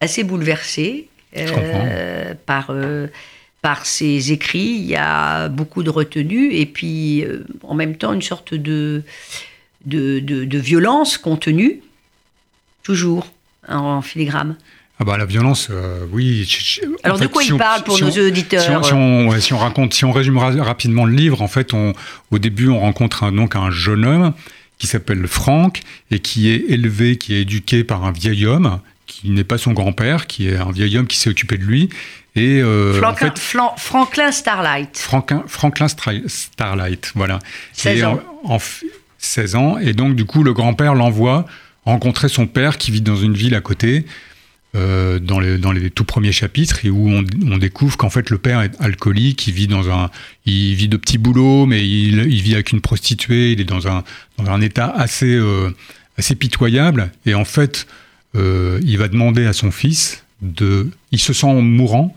assez 0.00 0.24
bouleversée 0.24 1.08
euh, 1.36 2.34
par, 2.46 2.72
par 3.62 3.86
ces 3.86 4.32
écrits. 4.32 4.74
Il 4.78 4.86
y 4.86 4.96
a 4.96 5.48
beaucoup 5.48 5.82
de 5.82 5.90
retenue 5.90 6.52
et 6.54 6.66
puis 6.66 7.24
en 7.62 7.74
même 7.74 7.96
temps 7.96 8.12
une 8.12 8.22
sorte 8.22 8.54
de, 8.54 9.02
de, 9.84 10.18
de- 10.20 10.44
de 10.44 10.58
violence 10.58 11.18
contenue, 11.18 11.82
toujours 12.82 13.30
en 13.68 14.02
filigrane. 14.02 14.56
Ah 15.00 15.04
bah 15.04 15.16
la 15.16 15.24
violence, 15.24 15.68
euh, 15.70 16.04
oui. 16.12 16.46
en 16.84 16.88
Alors, 17.04 17.16
de 17.18 17.22
fait, 17.22 17.28
quoi 17.30 17.42
si 17.42 17.48
il 17.48 17.54
on- 17.54 17.58
parle 17.58 17.82
pour 17.84 17.96
si 17.96 18.04
nos 18.04 18.10
on- 18.18 18.26
auditeurs 18.28 18.62
Si 18.62 18.70
on, 18.70 18.82
si 18.82 18.92
on- 18.92 19.28
ouais, 19.28 19.40
si 19.40 19.54
on 19.54 19.58
raconte, 19.58 19.94
si 19.94 20.04
on 20.04 20.12
résume 20.12 20.36
ra- 20.36 20.62
rapidement 20.62 21.06
le 21.06 21.14
livre, 21.14 21.40
en 21.40 21.48
fait, 21.48 21.72
on, 21.72 21.94
au 22.30 22.38
début, 22.38 22.68
on 22.68 22.78
rencontre 22.80 23.24
un, 23.24 23.32
donc 23.32 23.56
un 23.56 23.70
jeune 23.70 24.04
homme 24.04 24.34
qui 24.78 24.86
s'appelle 24.86 25.26
Franck 25.26 25.80
et 26.10 26.18
qui 26.18 26.50
est 26.50 26.64
élevé, 26.68 27.16
qui 27.16 27.34
est 27.34 27.40
éduqué 27.42 27.82
par 27.82 28.04
un 28.04 28.12
vieil 28.12 28.44
homme 28.46 28.78
qui 29.06 29.30
n'est 29.30 29.42
pas 29.44 29.58
son 29.58 29.72
grand-père, 29.72 30.26
qui 30.26 30.48
est 30.48 30.56
un 30.56 30.70
vieil 30.70 30.96
homme 30.98 31.06
qui 31.06 31.16
s'est 31.16 31.30
occupé 31.30 31.56
de 31.56 31.64
lui. 31.64 31.88
Et 32.36 32.60
euh, 32.62 32.92
en 32.98 33.02
Franklin, 33.02 33.30
fait, 33.34 33.38
Flan- 33.40 33.74
Franklin 33.76 34.30
Starlight. 34.32 34.98
Franklin, 34.98 35.42
Franklin 35.48 35.88
Starlight, 35.88 37.12
voilà. 37.14 37.38
16 37.72 37.98
Et 37.98 38.04
ans. 38.04 38.20
En, 38.44 38.52
en 38.54 38.56
f- 38.58 38.84
16 39.18 39.54
ans. 39.56 39.78
Et 39.78 39.94
donc, 39.94 40.14
du 40.14 40.24
coup, 40.26 40.42
le 40.44 40.52
grand-père 40.52 40.94
l'envoie 40.94 41.46
rencontrer 41.86 42.28
son 42.28 42.46
père 42.46 42.78
qui 42.78 42.90
vit 42.90 43.00
dans 43.00 43.16
une 43.16 43.34
ville 43.34 43.54
à 43.54 43.60
côté, 43.60 44.04
euh, 44.76 45.18
dans, 45.18 45.40
les, 45.40 45.58
dans 45.58 45.72
les 45.72 45.90
tout 45.90 46.04
premiers 46.04 46.32
chapitres, 46.32 46.84
et 46.84 46.90
où 46.90 47.08
on, 47.08 47.24
on 47.50 47.58
découvre 47.58 47.96
qu'en 47.96 48.10
fait, 48.10 48.30
le 48.30 48.38
père 48.38 48.60
est 48.62 48.72
alcoolique, 48.80 49.46
il 49.48 49.54
vit 49.54 49.66
dans 49.66 49.90
un. 49.90 50.10
Il 50.46 50.74
vit 50.74 50.88
de 50.88 50.96
petits 50.96 51.18
boulots, 51.18 51.66
mais 51.66 51.86
il, 51.86 52.20
il 52.30 52.42
vit 52.42 52.54
avec 52.54 52.70
une 52.72 52.80
prostituée, 52.80 53.52
il 53.52 53.60
est 53.60 53.64
dans 53.64 53.88
un, 53.88 54.04
dans 54.38 54.50
un 54.50 54.60
état 54.60 54.88
assez, 54.88 55.34
euh, 55.34 55.70
assez 56.16 56.34
pitoyable. 56.36 57.10
Et 57.26 57.34
en 57.34 57.44
fait, 57.44 57.86
euh, 58.36 58.80
il 58.84 58.96
va 58.98 59.08
demander 59.08 59.46
à 59.46 59.52
son 59.52 59.70
fils 59.72 60.24
de. 60.40 60.88
Il 61.10 61.18
se 61.18 61.32
sent 61.32 61.52
mourant. 61.60 62.14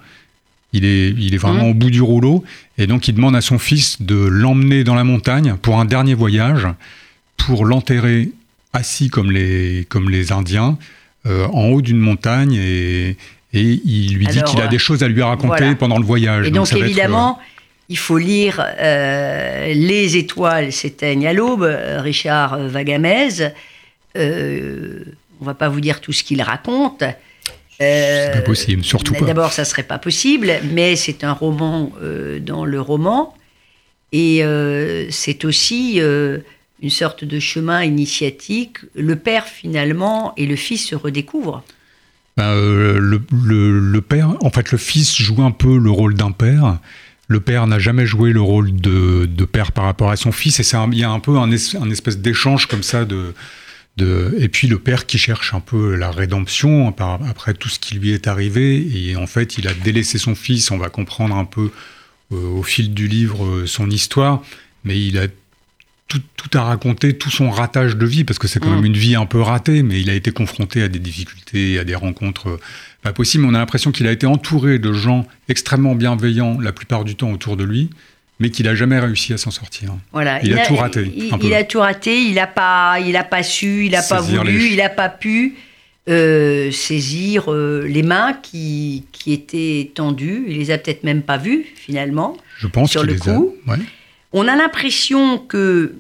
Il 0.76 0.86
est, 0.86 1.10
il 1.10 1.36
est 1.36 1.38
vraiment 1.38 1.66
Mhm. 1.66 1.70
au 1.70 1.74
bout 1.76 1.92
du 1.92 2.02
rouleau. 2.02 2.44
Et 2.80 2.88
donc, 2.88 3.08
il 3.08 3.14
demande 3.14 3.36
à 3.36 3.42
son 3.42 3.60
fils 3.60 4.02
de 4.02 4.16
l'emmener 4.16 4.84
dans 4.84 4.96
la 4.96 5.04
montagne 5.04 5.56
pour 5.62 5.80
un 5.80 5.86
dernier 5.86 6.16
voyage, 6.16 6.68
pour 7.38 7.66
l'enterrer 7.66 8.32
assis 8.74 9.10
comme 9.10 9.30
les, 9.32 9.86
comme 9.90 10.10
les 10.10 10.32
Indiens, 10.32 10.80
euh, 11.26 11.48
en 11.48 11.70
haut 11.70 11.82
d'une 11.82 12.00
montagne. 12.00 12.54
Et, 12.54 13.18
et 13.54 13.62
il 13.62 14.16
lui 14.16 14.28
dit 14.28 14.42
qu'il 14.44 14.62
a 14.62 14.68
des 14.68 14.80
choses 14.80 15.04
à 15.04 15.08
lui 15.08 15.22
raconter 15.22 15.58
voilà. 15.60 15.76
pendant 15.76 15.98
le 15.98 16.06
voyage. 16.06 16.48
Et 16.48 16.52
donc, 16.52 16.68
être, 16.68 16.78
évidemment, 16.78 17.40
il 17.90 17.98
faut 17.98 18.18
lire 18.18 18.66
euh, 18.80 19.74
Les 19.74 20.18
étoiles 20.18 20.72
s'éteignent 20.72 21.28
à 21.28 21.34
l'aube, 21.34 21.64
euh, 21.64 22.02
Richard 22.02 22.58
Vagamez. 22.68 23.52
Euh, 24.18 25.04
on 25.42 25.46
va 25.46 25.54
pas 25.54 25.70
vous 25.70 25.82
dire 25.82 26.02
tout 26.02 26.14
ce 26.14 26.24
qu'il 26.24 26.42
raconte. 26.42 27.04
Euh, 27.82 28.30
C'est 28.32 28.40
pas 28.40 28.46
possible, 28.46 28.84
surtout 28.84 29.14
pas. 29.14 29.26
D'abord, 29.26 29.52
ça 29.52 29.66
serait 29.66 29.84
pas 29.84 29.98
possible, 29.98 30.54
mais 30.72 30.96
c'est 30.96 31.24
un 31.24 31.34
roman 31.34 31.92
euh, 32.02 32.40
dans 32.40 32.66
le 32.66 32.80
roman. 32.80 33.36
Et 34.12 34.44
euh, 34.44 35.08
c'est 35.10 35.44
aussi 35.44 35.96
euh, 35.98 36.40
une 36.84 36.90
sorte 36.90 37.24
de 37.24 37.40
chemin 37.40 37.82
initiatique. 37.84 38.78
Le 38.94 39.16
père, 39.16 39.48
finalement, 39.48 40.34
et 40.38 40.46
le 40.46 40.56
fils 40.58 40.86
se 40.88 40.96
redécouvrent. 40.96 41.64
Ben, 42.38 42.44
euh, 42.50 43.00
le, 43.00 43.22
le- 43.32 44.02
père, 44.02 44.36
en 44.44 44.50
fait, 44.50 44.72
le 44.72 44.78
fils 44.78 45.16
joue 45.16 45.42
un 45.44 45.52
peu 45.52 45.78
le 45.78 45.90
rôle 45.90 46.14
d'un 46.16 46.32
père. 46.32 46.80
Le 47.28 47.40
père 47.40 47.68
n'a 47.68 47.80
jamais 47.80 48.06
joué 48.06 48.34
le 48.34 48.42
rôle 48.42 48.76
de, 48.76 49.26
de 49.26 49.46
père 49.46 49.72
par 49.72 49.86
rapport 49.86 50.12
à 50.12 50.18
son 50.18 50.32
fils, 50.32 50.60
et 50.60 50.78
il 50.92 50.98
y 51.00 51.04
a 51.04 51.10
un 51.10 51.20
peu 51.20 51.38
un, 51.38 51.50
es- 51.52 51.78
un 51.78 51.90
espèce 51.90 52.18
d'échange 52.18 52.66
comme 52.66 52.84
ça 52.84 53.06
de, 53.06 53.34
de, 53.98 54.36
et 54.40 54.50
puis 54.50 54.68
le 54.68 54.78
père 54.78 55.06
qui 55.06 55.18
cherche 55.18 55.54
un 55.54 55.62
peu 55.62 55.96
la 55.96 56.12
rédemption 56.12 56.94
après 56.98 57.54
tout 57.54 57.70
ce 57.70 57.80
qui 57.80 57.96
lui 57.96 58.12
est 58.12 58.28
arrivé, 58.28 58.86
et 58.94 59.16
en 59.16 59.28
fait, 59.28 59.58
il 59.58 59.68
a 59.70 59.74
délaissé 59.74 60.18
son 60.18 60.36
fils. 60.36 60.70
On 60.72 60.78
va 60.78 60.90
comprendre 60.90 61.36
un 61.38 61.46
peu 61.46 61.72
euh, 62.34 62.36
au 62.36 62.64
fil 62.64 62.94
du 62.94 63.08
livre 63.08 63.46
euh, 63.46 63.68
son 63.68 63.90
histoire, 63.90 64.44
mais 64.84 65.00
il 65.00 65.18
a 65.18 65.28
tout, 66.08 66.22
tout, 66.38 66.56
a 66.58 66.62
raconté, 66.62 67.18
tout 67.18 67.32
son 67.32 67.50
ratage 67.50 67.96
de 67.98 68.06
vie, 68.06 68.24
parce 68.24 68.38
que 68.38 68.48
c'est 68.48 68.60
quand 68.60 68.70
Mm. 68.70 68.76
même 68.76 68.86
une 68.86 68.98
vie 68.98 69.16
un 69.16 69.26
peu 69.26 69.42
ratée, 69.42 69.82
mais 69.84 70.00
il 70.00 70.10
a 70.10 70.14
été 70.14 70.32
confronté 70.32 70.84
à 70.84 70.88
des 70.88 71.00
difficultés, 71.00 71.80
à 71.80 71.84
des 71.84 71.96
rencontres 71.96 72.50
euh, 72.50 72.60
pas 73.02 73.14
possibles. 73.14 73.46
On 73.46 73.54
a 73.54 73.58
l'impression 73.60 73.92
qu'il 73.92 74.06
a 74.08 74.12
été 74.12 74.26
entouré 74.28 74.78
de 74.80 74.94
gens 74.94 75.26
extrêmement 75.50 75.96
bienveillants 75.96 76.60
la 76.60 76.72
plupart 76.72 77.04
du 77.04 77.16
temps 77.16 77.32
autour 77.32 77.58
de 77.58 77.64
lui, 77.64 77.90
mais 78.40 78.50
qu'il 78.52 78.68
a 78.68 78.76
jamais 78.76 79.00
réussi 79.00 79.34
à 79.34 79.38
s'en 79.38 79.50
sortir. 79.52 79.94
Voilà. 80.12 80.44
Il 80.44 80.54
a 80.58 80.66
tout 80.66 80.76
raté, 80.76 81.12
Il, 81.42 81.54
a 81.54 81.64
tout 81.64 81.80
raté. 81.80 82.22
Il 82.22 82.36
n'a 82.36 82.48
pas, 82.48 83.00
il 83.00 83.16
a 83.16 83.24
pas 83.24 83.42
su, 83.44 83.86
il 83.86 83.92
n'a 83.92 84.04
pas 84.04 84.22
voulu, 84.22 84.70
il 84.70 84.78
n'a 84.78 84.90
pas 84.90 85.10
pu 85.10 85.56
euh, 86.10 86.70
saisir 86.72 87.52
euh, 87.52 87.86
les 87.88 88.04
mains 88.04 88.34
qui, 88.34 89.06
qui 89.14 89.34
étaient 89.34 89.92
tendues. 89.96 90.46
Il 90.50 90.58
les 90.58 90.72
a 90.72 90.78
peut-être 90.78 91.04
même 91.04 91.22
pas 91.22 91.38
vues 91.38 91.66
finalement. 91.76 92.38
Je 92.58 92.68
pense 92.68 92.92
Sur 92.92 93.04
le 93.04 93.14
les 93.14 93.20
coup. 93.20 93.56
a. 93.68 93.72
Ouais. 93.72 93.78
On 94.34 94.48
a 94.48 94.56
l'impression 94.56 95.38
que 95.38 95.94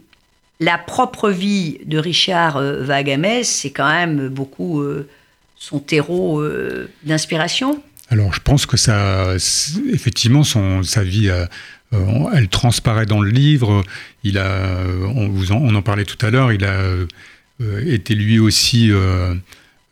la 0.60 0.78
propre 0.78 1.30
vie 1.30 1.80
de 1.86 1.98
Richard 2.00 2.58
euh, 2.58 2.84
Vagamès, 2.84 3.48
c'est 3.48 3.72
quand 3.72 3.88
même 3.88 4.28
beaucoup 4.30 4.82
euh, 4.82 5.08
son 5.56 5.80
terreau 5.80 6.42
euh, 6.42 6.90
d'inspiration. 7.04 7.82
Alors, 8.10 8.34
je 8.34 8.40
pense 8.40 8.66
que 8.66 8.78
ça, 8.78 9.34
effectivement, 9.92 10.44
son, 10.44 10.84
sa 10.84 11.04
vie, 11.04 11.30
euh, 11.30 11.46
elle 12.34 12.50
transparaît 12.50 13.06
dans 13.06 13.22
le 13.22 13.30
livre. 13.30 13.84
Il 14.24 14.38
a, 14.38 14.68
on, 15.16 15.30
vous 15.30 15.52
en, 15.52 15.58
on 15.58 15.76
en 15.76 15.82
parlait 15.82 16.06
tout 16.06 16.24
à 16.26 16.30
l'heure, 16.30 16.52
il 16.52 16.66
a 16.66 16.82
été 17.86 18.16
lui 18.16 18.40
aussi. 18.40 18.92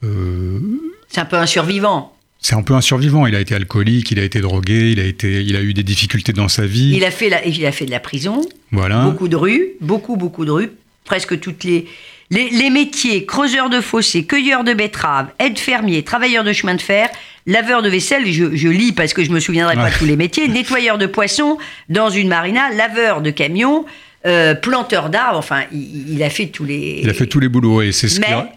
C'est 0.01 1.21
un 1.21 1.25
peu 1.25 1.37
un 1.37 1.45
survivant. 1.45 2.15
C'est 2.41 2.55
un 2.55 2.63
peu 2.63 2.73
un 2.73 2.81
survivant. 2.81 3.25
Il 3.27 3.35
a 3.35 3.39
été 3.39 3.53
alcoolique, 3.55 4.11
il 4.11 4.19
a 4.19 4.23
été 4.23 4.41
drogué, 4.41 4.91
il 4.91 4.99
a 4.99 5.05
été, 5.05 5.41
il 5.43 5.55
a 5.55 5.61
eu 5.61 5.73
des 5.73 5.83
difficultés 5.83 6.33
dans 6.33 6.47
sa 6.47 6.65
vie. 6.65 6.93
Il 6.95 7.03
a 7.05 7.11
fait, 7.11 7.29
la, 7.29 7.45
il 7.45 7.65
a 7.65 7.71
fait 7.71 7.85
de 7.85 7.91
la 7.91 7.99
prison, 7.99 8.41
voilà. 8.71 9.03
beaucoup 9.05 9.27
de 9.27 9.35
rues, 9.35 9.69
beaucoup, 9.79 10.15
beaucoup 10.17 10.43
de 10.45 10.51
rues, 10.51 10.71
presque 11.05 11.39
toutes 11.39 11.63
les, 11.63 11.85
les, 12.31 12.49
les 12.49 12.69
métiers, 12.69 13.25
creuseur 13.25 13.69
de 13.69 13.79
fossés, 13.79 14.25
cueilleur 14.25 14.63
de 14.63 14.73
betteraves, 14.73 15.27
aide 15.39 15.59
fermier, 15.59 16.03
travailleur 16.03 16.43
de 16.43 16.51
chemin 16.53 16.75
de 16.75 16.81
fer, 16.81 17.09
laveur 17.45 17.81
de 17.83 17.89
vaisselle, 17.89 18.31
je, 18.31 18.55
je 18.55 18.67
lis 18.67 18.91
parce 18.91 19.13
que 19.13 19.23
je 19.23 19.29
me 19.31 19.39
souviendrai 19.39 19.75
pas 19.75 19.89
de 19.91 19.95
tous 19.97 20.05
les 20.05 20.15
métiers, 20.15 20.47
nettoyeur 20.49 20.97
de 20.97 21.05
poissons 21.05 21.57
dans 21.89 22.09
une 22.09 22.27
marina, 22.27 22.69
laveur 22.73 23.21
de 23.21 23.29
camions, 23.31 23.85
euh, 24.25 24.53
planteur 24.55 25.09
d'arbres, 25.09 25.37
enfin, 25.39 25.61
il, 25.71 26.13
il 26.13 26.23
a 26.23 26.29
fait 26.29 26.47
tous 26.47 26.63
les... 26.63 27.01
Il 27.03 27.09
a 27.09 27.13
fait 27.13 27.25
tous 27.27 27.39
les 27.39 27.49
boulots 27.49 27.81
et 27.81 27.91
c'est 27.91 28.07
ce 28.07 28.19
Mais, 28.19 28.27
a- 28.33 28.49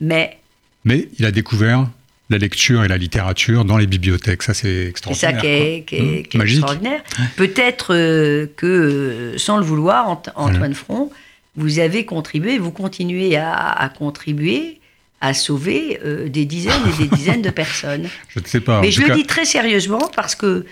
mais 0.00 0.38
mais 0.84 1.08
il 1.18 1.24
a 1.24 1.30
découvert 1.30 1.88
la 2.28 2.38
lecture 2.38 2.82
et 2.84 2.88
la 2.88 2.96
littérature 2.98 3.64
dans 3.64 3.76
les 3.76 3.86
bibliothèques. 3.86 4.42
Ça, 4.42 4.52
c'est 4.54 4.92
c'est 4.96 5.14
ça 5.14 5.30
extraordinaire. 5.30 5.40
qui 5.40 5.46
est, 5.46 5.78
quoi. 5.80 5.86
qui 5.86 5.96
est- 5.96 6.00
Mmh. 6.20 6.22
qui 6.24 6.36
est 6.36 6.38
Magique. 6.38 6.56
extraordinaire. 6.58 7.02
Peut-être 7.36 7.94
euh, 7.94 8.46
que, 8.56 8.66
euh, 8.66 9.38
sans 9.38 9.58
le 9.58 9.64
vouloir, 9.64 10.08
Ant- 10.08 10.22
Antoine 10.34 10.74
Front, 10.74 11.10
vous 11.56 11.78
avez 11.78 12.04
contribué, 12.04 12.58
vous 12.58 12.72
continuez 12.72 13.36
à, 13.36 13.52
à 13.70 13.88
contribuer 13.88 14.80
à 15.22 15.32
sauver 15.32 15.98
euh, 16.04 16.28
des 16.28 16.44
dizaines 16.44 16.82
et 16.94 17.02
des 17.04 17.08
dizaines 17.16 17.42
de 17.42 17.50
personnes. 17.50 18.08
Je 18.28 18.40
ne 18.40 18.44
sais 18.44 18.60
pas. 18.60 18.80
Mais 18.80 18.90
je 18.90 19.00
le 19.00 19.06
cas- 19.08 19.14
dis 19.14 19.24
très 19.24 19.44
sérieusement 19.46 20.10
parce 20.14 20.34
que 20.34 20.66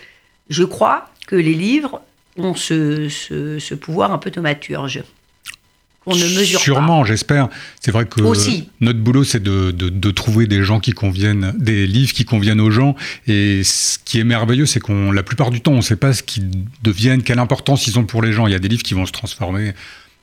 je 0.51 0.65
crois 0.65 1.09
que 1.27 1.37
les 1.37 1.55
livres 1.55 2.03
ont 2.37 2.55
ce, 2.55 3.09
ce- 3.09 3.59
ce 3.59 3.75
pouvoir 3.75 4.13
un 4.13 4.19
peu 4.19 4.31
thaumaturge 4.31 5.03
qu'on 6.05 6.15
ne 6.17 6.25
mesure 6.39 6.61
Sûrement, 6.61 7.05
j'espère. 7.05 7.49
C'est 7.81 7.91
vrai 7.91 8.05
que 8.07 8.21
Aussi. 8.23 8.69
notre 8.81 8.99
boulot, 8.99 9.25
c'est 9.25 9.43
de, 9.43 9.71
de- 9.71 9.89
de 9.89 10.11
trouver 10.11 10.47
des 10.47 10.63
gens 10.63 10.81
qui 10.81 10.93
conviennent, 10.93 11.53
des 11.59 11.87
livres 11.87 12.13
qui 12.13 12.25
conviennent 12.25 12.61
aux 12.61 12.71
gens. 12.71 12.95
Et 13.27 13.63
ce 13.65 13.99
qui 14.05 14.19
est 14.21 14.25
merveilleux, 14.25 14.67
c'est 14.67 14.81
qu'on, 14.81 15.13
la 15.13 15.23
plupart 15.23 15.51
du 15.51 15.61
temps, 15.61 15.73
on 15.73 15.77
ne 15.77 15.81
sait 15.83 15.97
pas 15.97 16.13
ce 16.13 16.23
qu'ils 16.23 16.51
deviennent, 16.83 17.23
quelle 17.23 17.39
importance 17.39 17.87
ils 17.87 17.99
ont 17.99 18.05
pour 18.05 18.23
les 18.23 18.33
gens. 18.33 18.47
Il 18.47 18.53
y 18.53 18.57
a 18.57 18.59
des 18.59 18.69
livres 18.69 18.83
qui 18.83 18.95
vont 18.95 19.07
se 19.07 19.13
transformer. 19.13 19.73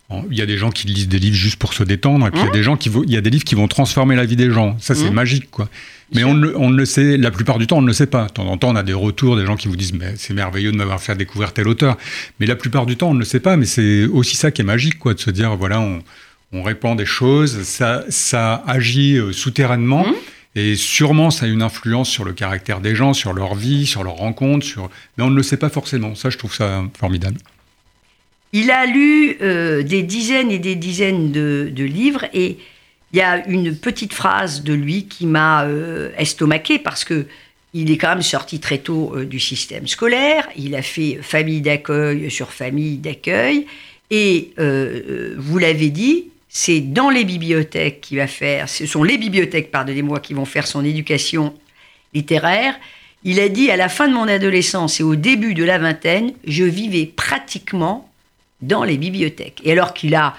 en- 0.09 0.25
Il 0.29 0.37
y 0.37 0.41
a 0.41 0.45
des 0.45 0.57
gens 0.57 0.71
qui 0.71 0.87
lisent 0.87 1.07
des 1.07 1.19
livres 1.19 1.35
juste 1.37 1.55
pour 1.57 1.73
se 1.73 1.83
détendre, 1.83 2.27
et 2.27 2.31
puis 2.31 2.41
il 2.41 2.45
y 2.45 2.49
a 2.49 2.51
des 2.51 2.63
gens 2.63 2.75
qui 2.75 2.89
il 3.07 3.11
y 3.13 3.17
a 3.17 3.21
des 3.21 3.29
livres 3.29 3.45
qui 3.45 3.55
vont 3.55 3.67
transformer 3.69 4.15
la 4.17 4.25
vie 4.25 4.35
des 4.35 4.51
gens. 4.51 4.75
Ça, 4.79 4.93
c'est 4.93 5.05
Mhm. 5.05 5.13
magique, 5.13 5.49
quoi. 5.49 5.69
Mais 6.13 6.23
on 6.23 6.33
ne, 6.33 6.53
on 6.55 6.69
ne 6.69 6.77
le 6.77 6.85
sait, 6.85 7.15
la 7.17 7.31
plupart 7.31 7.57
du 7.57 7.67
temps, 7.67 7.77
on 7.77 7.81
ne 7.81 7.87
le 7.87 7.93
sait 7.93 8.05
pas. 8.05 8.25
De 8.25 8.31
temps 8.31 8.47
en 8.47 8.57
temps, 8.57 8.69
on 8.71 8.75
a 8.75 8.83
des 8.83 8.93
retours, 8.93 9.37
des 9.37 9.45
gens 9.45 9.55
qui 9.55 9.67
vous 9.67 9.77
disent, 9.77 9.93
mais 9.93 10.13
c'est 10.17 10.33
merveilleux 10.33 10.71
de 10.71 10.77
m'avoir 10.77 11.01
fait 11.01 11.15
découvrir 11.15 11.53
tel 11.53 11.67
auteur. 11.67 11.97
Mais 12.39 12.45
la 12.45 12.55
plupart 12.55 12.85
du 12.85 12.97
temps, 12.97 13.11
on 13.11 13.13
ne 13.13 13.19
le 13.19 13.25
sait 13.25 13.39
pas. 13.39 13.55
Mais 13.55 13.65
c'est 13.65 14.05
aussi 14.05 14.35
ça 14.35 14.51
qui 14.51 14.61
est 14.61 14.65
magique, 14.65 14.99
quoi, 14.99 15.13
de 15.13 15.19
se 15.19 15.29
dire, 15.31 15.55
voilà, 15.55 15.79
on, 15.79 16.01
on 16.53 16.63
répand 16.63 16.97
des 16.97 17.05
choses, 17.05 17.63
ça, 17.63 18.03
ça 18.09 18.63
agit 18.67 19.17
euh, 19.17 19.31
souterrainement. 19.31 20.05
Mhm. 20.05 20.13
Et 20.55 20.75
sûrement, 20.75 21.31
ça 21.31 21.45
a 21.45 21.49
une 21.49 21.61
influence 21.61 22.09
sur 22.09 22.25
le 22.25 22.33
caractère 22.33 22.81
des 22.81 22.93
gens, 22.93 23.13
sur 23.13 23.31
leur 23.31 23.55
vie, 23.55 23.85
sur 23.85 24.03
leurs 24.03 24.15
rencontres, 24.15 24.65
sur... 24.65 24.89
mais 25.17 25.23
on 25.23 25.29
ne 25.29 25.35
le 25.37 25.43
sait 25.43 25.55
pas 25.55 25.69
forcément. 25.69 26.13
Ça, 26.13 26.29
je 26.29 26.37
trouve 26.37 26.53
ça 26.53 26.83
formidable. 26.99 27.37
Il 28.51 28.69
a 28.69 28.85
lu 28.85 29.37
euh, 29.41 29.81
des 29.81 30.03
dizaines 30.03 30.51
et 30.51 30.59
des 30.59 30.75
dizaines 30.75 31.31
de, 31.31 31.71
de 31.73 31.83
livres 31.85 32.25
et 32.33 32.57
il 33.13 33.19
y 33.19 33.21
a 33.21 33.45
une 33.47 33.75
petite 33.75 34.13
phrase 34.13 34.63
de 34.63 34.73
lui 34.73 35.05
qui 35.05 35.25
m'a 35.25 35.63
euh, 35.63 36.11
estomaqué 36.17 36.79
parce 36.79 37.03
que 37.03 37.27
il 37.73 37.89
est 37.89 37.97
quand 37.97 38.09
même 38.09 38.21
sorti 38.21 38.59
très 38.59 38.79
tôt 38.79 39.13
euh, 39.15 39.25
du 39.25 39.39
système 39.39 39.87
scolaire. 39.87 40.49
Il 40.57 40.75
a 40.75 40.81
fait 40.81 41.19
famille 41.21 41.61
d'accueil 41.61 42.29
sur 42.29 42.51
famille 42.51 42.97
d'accueil 42.97 43.65
et 44.09 44.51
euh, 44.59 45.01
euh, 45.09 45.35
vous 45.37 45.57
l'avez 45.57 45.89
dit, 45.89 46.27
c'est 46.49 46.81
dans 46.81 47.09
les 47.09 47.23
bibliothèques 47.23 48.01
qu'il 48.01 48.17
va 48.17 48.27
faire. 48.27 48.67
Ce 48.67 48.85
sont 48.85 49.03
les 49.03 49.17
bibliothèques, 49.17 49.71
pardonnez-moi, 49.71 50.19
qui 50.19 50.33
vont 50.33 50.45
faire 50.45 50.67
son 50.67 50.83
éducation 50.83 51.53
littéraire. 52.13 52.75
Il 53.23 53.39
a 53.39 53.47
dit 53.47 53.71
à 53.71 53.77
la 53.77 53.87
fin 53.87 54.09
de 54.09 54.13
mon 54.13 54.27
adolescence 54.27 54.99
et 54.99 55.03
au 55.03 55.15
début 55.15 55.53
de 55.53 55.63
la 55.63 55.77
vingtaine, 55.77 56.33
je 56.45 56.65
vivais 56.65 57.05
pratiquement 57.05 58.11
dans 58.61 58.83
les 58.83 58.97
bibliothèques. 58.97 59.61
Et 59.63 59.71
alors 59.71 59.93
qu'il 59.93 60.13
a 60.13 60.35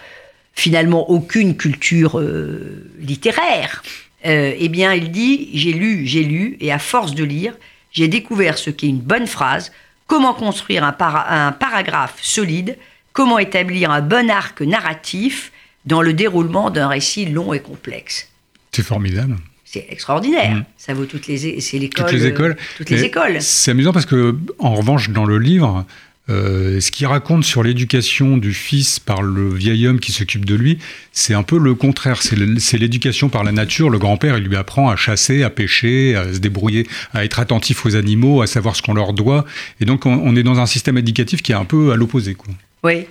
finalement 0.55 1.11
aucune 1.11 1.57
culture 1.57 2.19
euh, 2.21 2.85
littéraire, 3.01 3.83
euh, 4.27 4.55
eh 4.57 4.69
bien, 4.69 4.93
il 4.95 5.11
dit 5.11 5.51
j'ai 5.55 5.73
lu, 5.73 6.07
j'ai 6.07 6.25
lu, 6.25 6.57
et 6.61 6.71
à 6.73 6.79
force 6.79 7.15
de 7.15 7.25
lire, 7.25 7.55
j'ai 7.91 8.09
découvert 8.09 8.59
ce 8.59 8.71
qu'est 8.71 8.87
une 8.89 9.01
bonne 9.01 9.27
phrase, 9.27 9.73
comment 10.07 10.35
construire 10.35 10.85
un, 10.85 10.93
para- 10.93 11.47
un 11.47 11.53
paragraphe 11.53 12.19
solide, 12.23 12.77
comment 13.13 13.39
établir 13.39 13.91
un 13.91 14.01
bon 14.01 14.31
arc 14.31 14.61
narratif 14.63 15.53
dans 15.85 16.03
le 16.03 16.13
déroulement 16.13 16.71
d'un 16.71 16.87
récit 16.89 17.27
long 17.27 17.53
et 17.53 17.61
complexe. 17.61 18.29
C'est 18.71 18.85
formidable. 18.85 19.37
C'est 19.65 19.87
extraordinaire. 19.91 20.55
Mm. 20.57 20.65
Ça 20.77 20.95
vaut 20.95 21.07
toutes 21.07 21.27
les, 21.27 21.47
é- 21.49 21.61
c'est 21.61 21.79
l'école. 21.79 22.05
Toutes 22.07 22.15
les 22.15 22.25
euh, 22.25 22.29
écoles. 22.29 22.57
toutes 22.77 22.91
les 22.91 23.05
écoles. 23.05 23.41
C'est 23.41 23.71
amusant 23.73 23.93
parce 23.93 24.07
que, 24.07 24.37
en 24.59 24.75
revanche, 24.75 25.11
dans 25.11 25.25
le 25.25 25.39
livre, 25.39 25.85
euh, 26.33 26.81
ce 26.81 26.91
qu'il 26.91 27.07
raconte 27.07 27.45
sur 27.45 27.63
l'éducation 27.63 28.37
du 28.39 28.53
fils 28.55 28.99
par 28.99 29.23
le 29.23 29.53
vieil 29.53 29.87
homme 29.87 30.01
qui 30.01 30.11
s'occupe 30.13 30.45
de 30.45 30.55
lui, 30.55 30.79
c'est 31.13 31.35
un 31.35 31.43
peu 31.43 31.59
le 31.59 31.75
contraire. 31.75 32.21
C'est 32.23 32.79
l'éducation 32.79 33.29
par 33.29 33.45
la 33.45 33.53
nature. 33.53 33.91
Le 33.91 33.99
grand-père, 33.99 34.39
il 34.39 34.45
lui 34.45 34.57
apprend 34.57 34.89
à 34.89 34.97
chasser, 34.97 35.43
à 35.43 35.51
pêcher, 35.51 36.17
à 36.17 36.33
se 36.33 36.39
débrouiller, 36.39 36.87
à 37.13 37.25
être 37.25 37.39
attentif 37.39 37.85
aux 37.87 37.95
animaux, 37.97 38.43
à 38.43 38.47
savoir 38.47 38.75
ce 38.77 38.83
qu'on 38.83 38.95
leur 38.95 39.13
doit. 39.13 39.45
Et 39.81 39.85
donc, 39.85 40.07
on, 40.07 40.13
on 40.15 40.35
est 40.35 40.43
dans 40.43 40.59
un 40.59 40.67
système 40.67 40.97
éducatif 40.99 41.43
qui 41.43 41.53
est 41.53 41.57
un 41.57 41.65
peu 41.67 41.93
à 41.93 41.97
l'opposé. 41.97 42.37
Oui, 42.83 43.05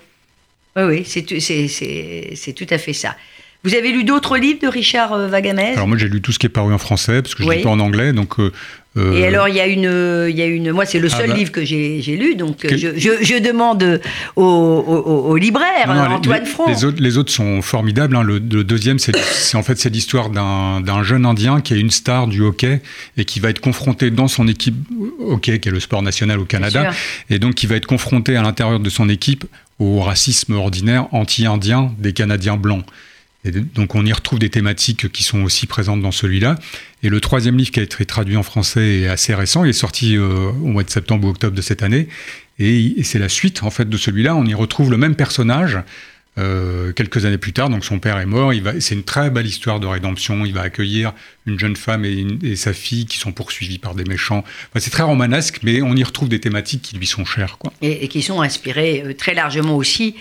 oui, 0.76 0.84
oui, 0.84 1.04
c'est 1.06 1.22
tout- 1.24 2.74
à 2.74 2.78
fait 2.78 2.94
ça. 2.94 3.16
Vous 3.64 3.76
avez 3.76 3.92
lu 3.92 4.04
d'autres 4.04 4.38
livres 4.38 4.60
de 4.60 4.68
Richard 4.68 5.14
euh, 5.14 5.28
Vagamès 5.28 5.76
Alors 5.76 5.88
moi, 5.88 5.96
j'ai 5.96 6.08
lu 6.10 6.20
tout 6.20 6.32
ce 6.32 6.40
qui 6.40 6.48
est 6.48 6.50
paru 6.50 6.74
en 6.74 6.80
français, 6.80 7.22
parce 7.22 7.36
que 7.36 7.44
je 7.44 7.48
ne 7.48 7.50
Oui. 7.52 7.58
lis 7.58 7.64
pas 7.64 7.70
en 7.70 7.80
anglais. 7.80 8.12
Donc, 8.12 8.40
euh, 8.40 8.52
euh, 8.98 9.14
Et 9.14 9.26
alors, 9.26 9.48
il 9.48 9.56
y 9.56 9.60
a 9.62 9.68
une, 9.68 10.28
il 10.30 10.36
y 10.36 10.42
a 10.42 10.46
une, 10.46 10.72
moi, 10.72 10.86
c'est 10.86 11.00
le 11.00 11.08
Ah 11.12 11.18
seul 11.18 11.30
bah. 11.30 11.36
livre 11.36 11.52
que 11.52 11.64
j'ai 11.64 12.02
lu, 12.18 12.36
donc 12.36 12.58
Que- 12.58 12.76
je, 12.76 12.90
je- 12.98 13.24
je 13.24 13.38
demande 13.42 14.02
au, 14.36 14.44
au- 14.44 15.30
au 15.32 15.38
libraire, 15.38 15.88
Non, 15.88 15.94
non, 15.96 16.10
les- 16.10 16.16
Antoine 16.16 16.44
les, 16.44 16.50
Front. 16.50 16.68
Les 16.68 16.84
autres, 16.86 17.02
les 17.02 17.18
autres 17.18 17.32
sont 17.32 17.62
formidables. 17.62 18.16
hein. 18.16 18.24
Le, 18.24 18.40
le 18.40 18.64
deuxième, 18.64 19.00
c'est 19.00 19.14
en 19.56 19.64
fait 19.64 19.78
c'est 19.80 19.90
l'histoire 19.90 20.30
d'un 20.30 21.04
jeune 21.04 21.26
Indien 21.26 21.62
qui 21.62 21.74
est 21.74 21.80
une 21.80 21.92
star 21.92 22.28
du 22.28 22.42
hockey 22.42 22.82
et 23.18 23.26
qui 23.26 23.40
va 23.40 23.50
être 23.50 23.62
confronté 23.62 24.12
dans 24.12 24.28
son 24.28 24.48
équipe 24.48 24.76
hockey, 25.20 25.60
qui 25.60 25.70
est 25.70 25.72
le 25.72 25.80
sport 25.80 26.02
national 26.02 26.40
au 26.40 26.46
Canada, 26.46 26.92
et 27.30 27.40
donc 27.40 27.56
qui 27.56 27.68
va 27.68 27.76
être 27.78 27.88
confronté 27.88 28.36
à 28.36 28.42
l'intérieur 28.42 28.80
de 28.80 28.90
son 28.90 29.08
équipe 29.10 29.46
au 29.80 30.00
racisme 30.02 30.54
ordinaire 30.54 31.08
anti-indien 31.14 31.92
des 31.98 32.14
Canadiens 32.14 32.58
blancs. 32.58 32.86
Et 33.44 33.52
donc 33.52 33.96
on 33.96 34.06
y 34.06 34.14
retrouve 34.14 34.40
des 34.40 34.50
thématiques 34.50 35.12
qui 35.12 35.24
sont 35.24 35.42
aussi 35.42 35.66
présentes 35.66 36.02
dans 36.02 36.12
celui-là. 36.12 36.60
Et 37.04 37.10
le 37.10 37.20
troisième 37.20 37.58
livre 37.58 37.72
qui 37.72 37.80
a 37.80 37.84
été 37.84 38.06
traduit 38.06 38.38
en 38.38 38.44
français 38.44 39.00
est 39.00 39.08
assez 39.08 39.34
récent, 39.34 39.64
il 39.64 39.70
est 39.70 39.74
sorti 39.74 40.16
euh, 40.16 40.50
au 40.50 40.68
mois 40.68 40.84
de 40.84 40.90
septembre 40.90 41.28
ou 41.28 41.32
octobre 41.32 41.56
de 41.56 41.62
cette 41.62 41.82
année. 41.82 42.08
Et, 42.60 43.04
c'est 43.04 43.20
la 43.20 43.30
suite 43.30 43.64
en 43.64 43.72
fait 43.72 43.90
de 43.90 43.98
celui-là. 43.98 44.36
On 44.36 44.46
y 44.46 44.54
retrouve 44.54 44.92
le 44.92 44.98
même 44.98 45.16
personnage 45.16 45.80
euh, 46.38 46.94
quelques 46.94 47.26
années 47.26 47.40
plus 47.40 47.54
tard. 47.54 47.72
Donc 47.72 47.84
son 47.84 47.98
père 47.98 48.20
est 48.20 48.28
mort. 48.28 48.54
C'est 48.80 48.94
une 48.94 49.04
très 49.04 49.32
belle 49.32 49.48
histoire 49.48 49.80
de 49.80 49.88
rédemption. 49.88 50.46
Il 50.46 50.54
va 50.54 50.62
accueillir 50.62 51.14
une 51.48 51.58
jeune 51.58 51.76
femme 51.76 52.06
et, 52.06 52.56
sa 52.56 52.74
fille 52.74 53.08
qui 53.08 53.18
sont 53.18 53.32
poursuivis 53.32 53.80
par 53.80 53.96
des 53.96 54.04
méchants. 54.04 54.44
C'est 54.76 54.92
très 54.92 55.04
romanesque, 55.04 55.62
mais 55.64 55.82
on 55.82 55.96
y 55.96 56.04
retrouve 56.04 56.30
des 56.30 56.40
thématiques 56.40 56.84
qui 56.84 56.96
lui 56.96 57.08
sont 57.08 57.26
chères. 57.26 57.58
Quoi. 57.58 57.74
et, 57.82 58.08
qui 58.08 58.22
sont 58.22 58.42
inspirés 58.42 59.02
euh, 59.04 59.14
très 59.16 59.34
largement 59.34 59.76
aussi 59.76 60.16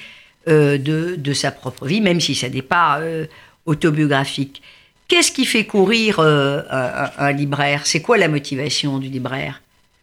euh, 0.48 0.78
de, 0.78 1.16
de 1.16 1.32
sa 1.34 1.50
propre 1.50 1.86
vie, 1.86 2.00
même 2.00 2.18
si 2.18 2.34
ça 2.34 2.48
n'est 2.48 2.62
pas 2.62 3.00
euh, 3.00 3.26
autobiographique. 3.66 4.62
Qu'est-ce 5.06 5.32
qui 5.32 5.44
fait 5.44 5.64
courir 5.64 6.18
euh, 6.18 6.62
un, 7.18 7.32
libraire? 7.32 7.82
C'est 7.84 8.00
quoi 8.00 8.16
la 8.16 8.28
motivation 8.28 8.98
du 8.98 9.08
libraire? 9.08 9.60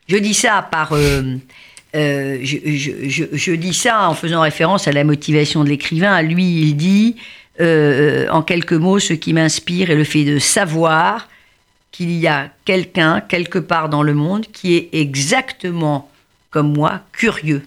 Je 0.08 0.18
dis 0.18 0.36
ça 0.36 0.68
par, 0.70 0.96
je, 0.96 1.40
je, 2.44 3.52
dis 3.54 3.74
ça 3.74 4.08
en 4.08 4.14
faisant 4.14 4.42
référence 4.42 4.88
à 4.88 4.92
la 4.92 5.04
motivation 5.04 5.64
de 5.64 5.70
l'écrivain. 5.70 6.22
Lui, 6.22 6.62
il 6.62 6.76
dit, 6.76 7.16
en 7.60 8.44
quelques 8.44 8.74
mots, 8.74 9.00
ce 9.00 9.14
qui 9.14 9.34
m'inspire 9.34 9.90
est 9.90 9.96
le 9.96 10.04
fait 10.04 10.24
de 10.24 10.38
savoir 10.38 11.28
qu'il 11.92 12.12
y 12.12 12.28
a 12.28 12.52
quelqu'un, 12.64 13.22
quelque 13.22 13.60
part 13.60 13.90
dans 13.90 14.04
le 14.04 14.14
monde, 14.14 14.46
qui 14.54 14.76
est 14.76 14.90
exactement 14.94 16.12
comme 16.52 16.74
moi, 16.74 17.02
curieux, 17.12 17.64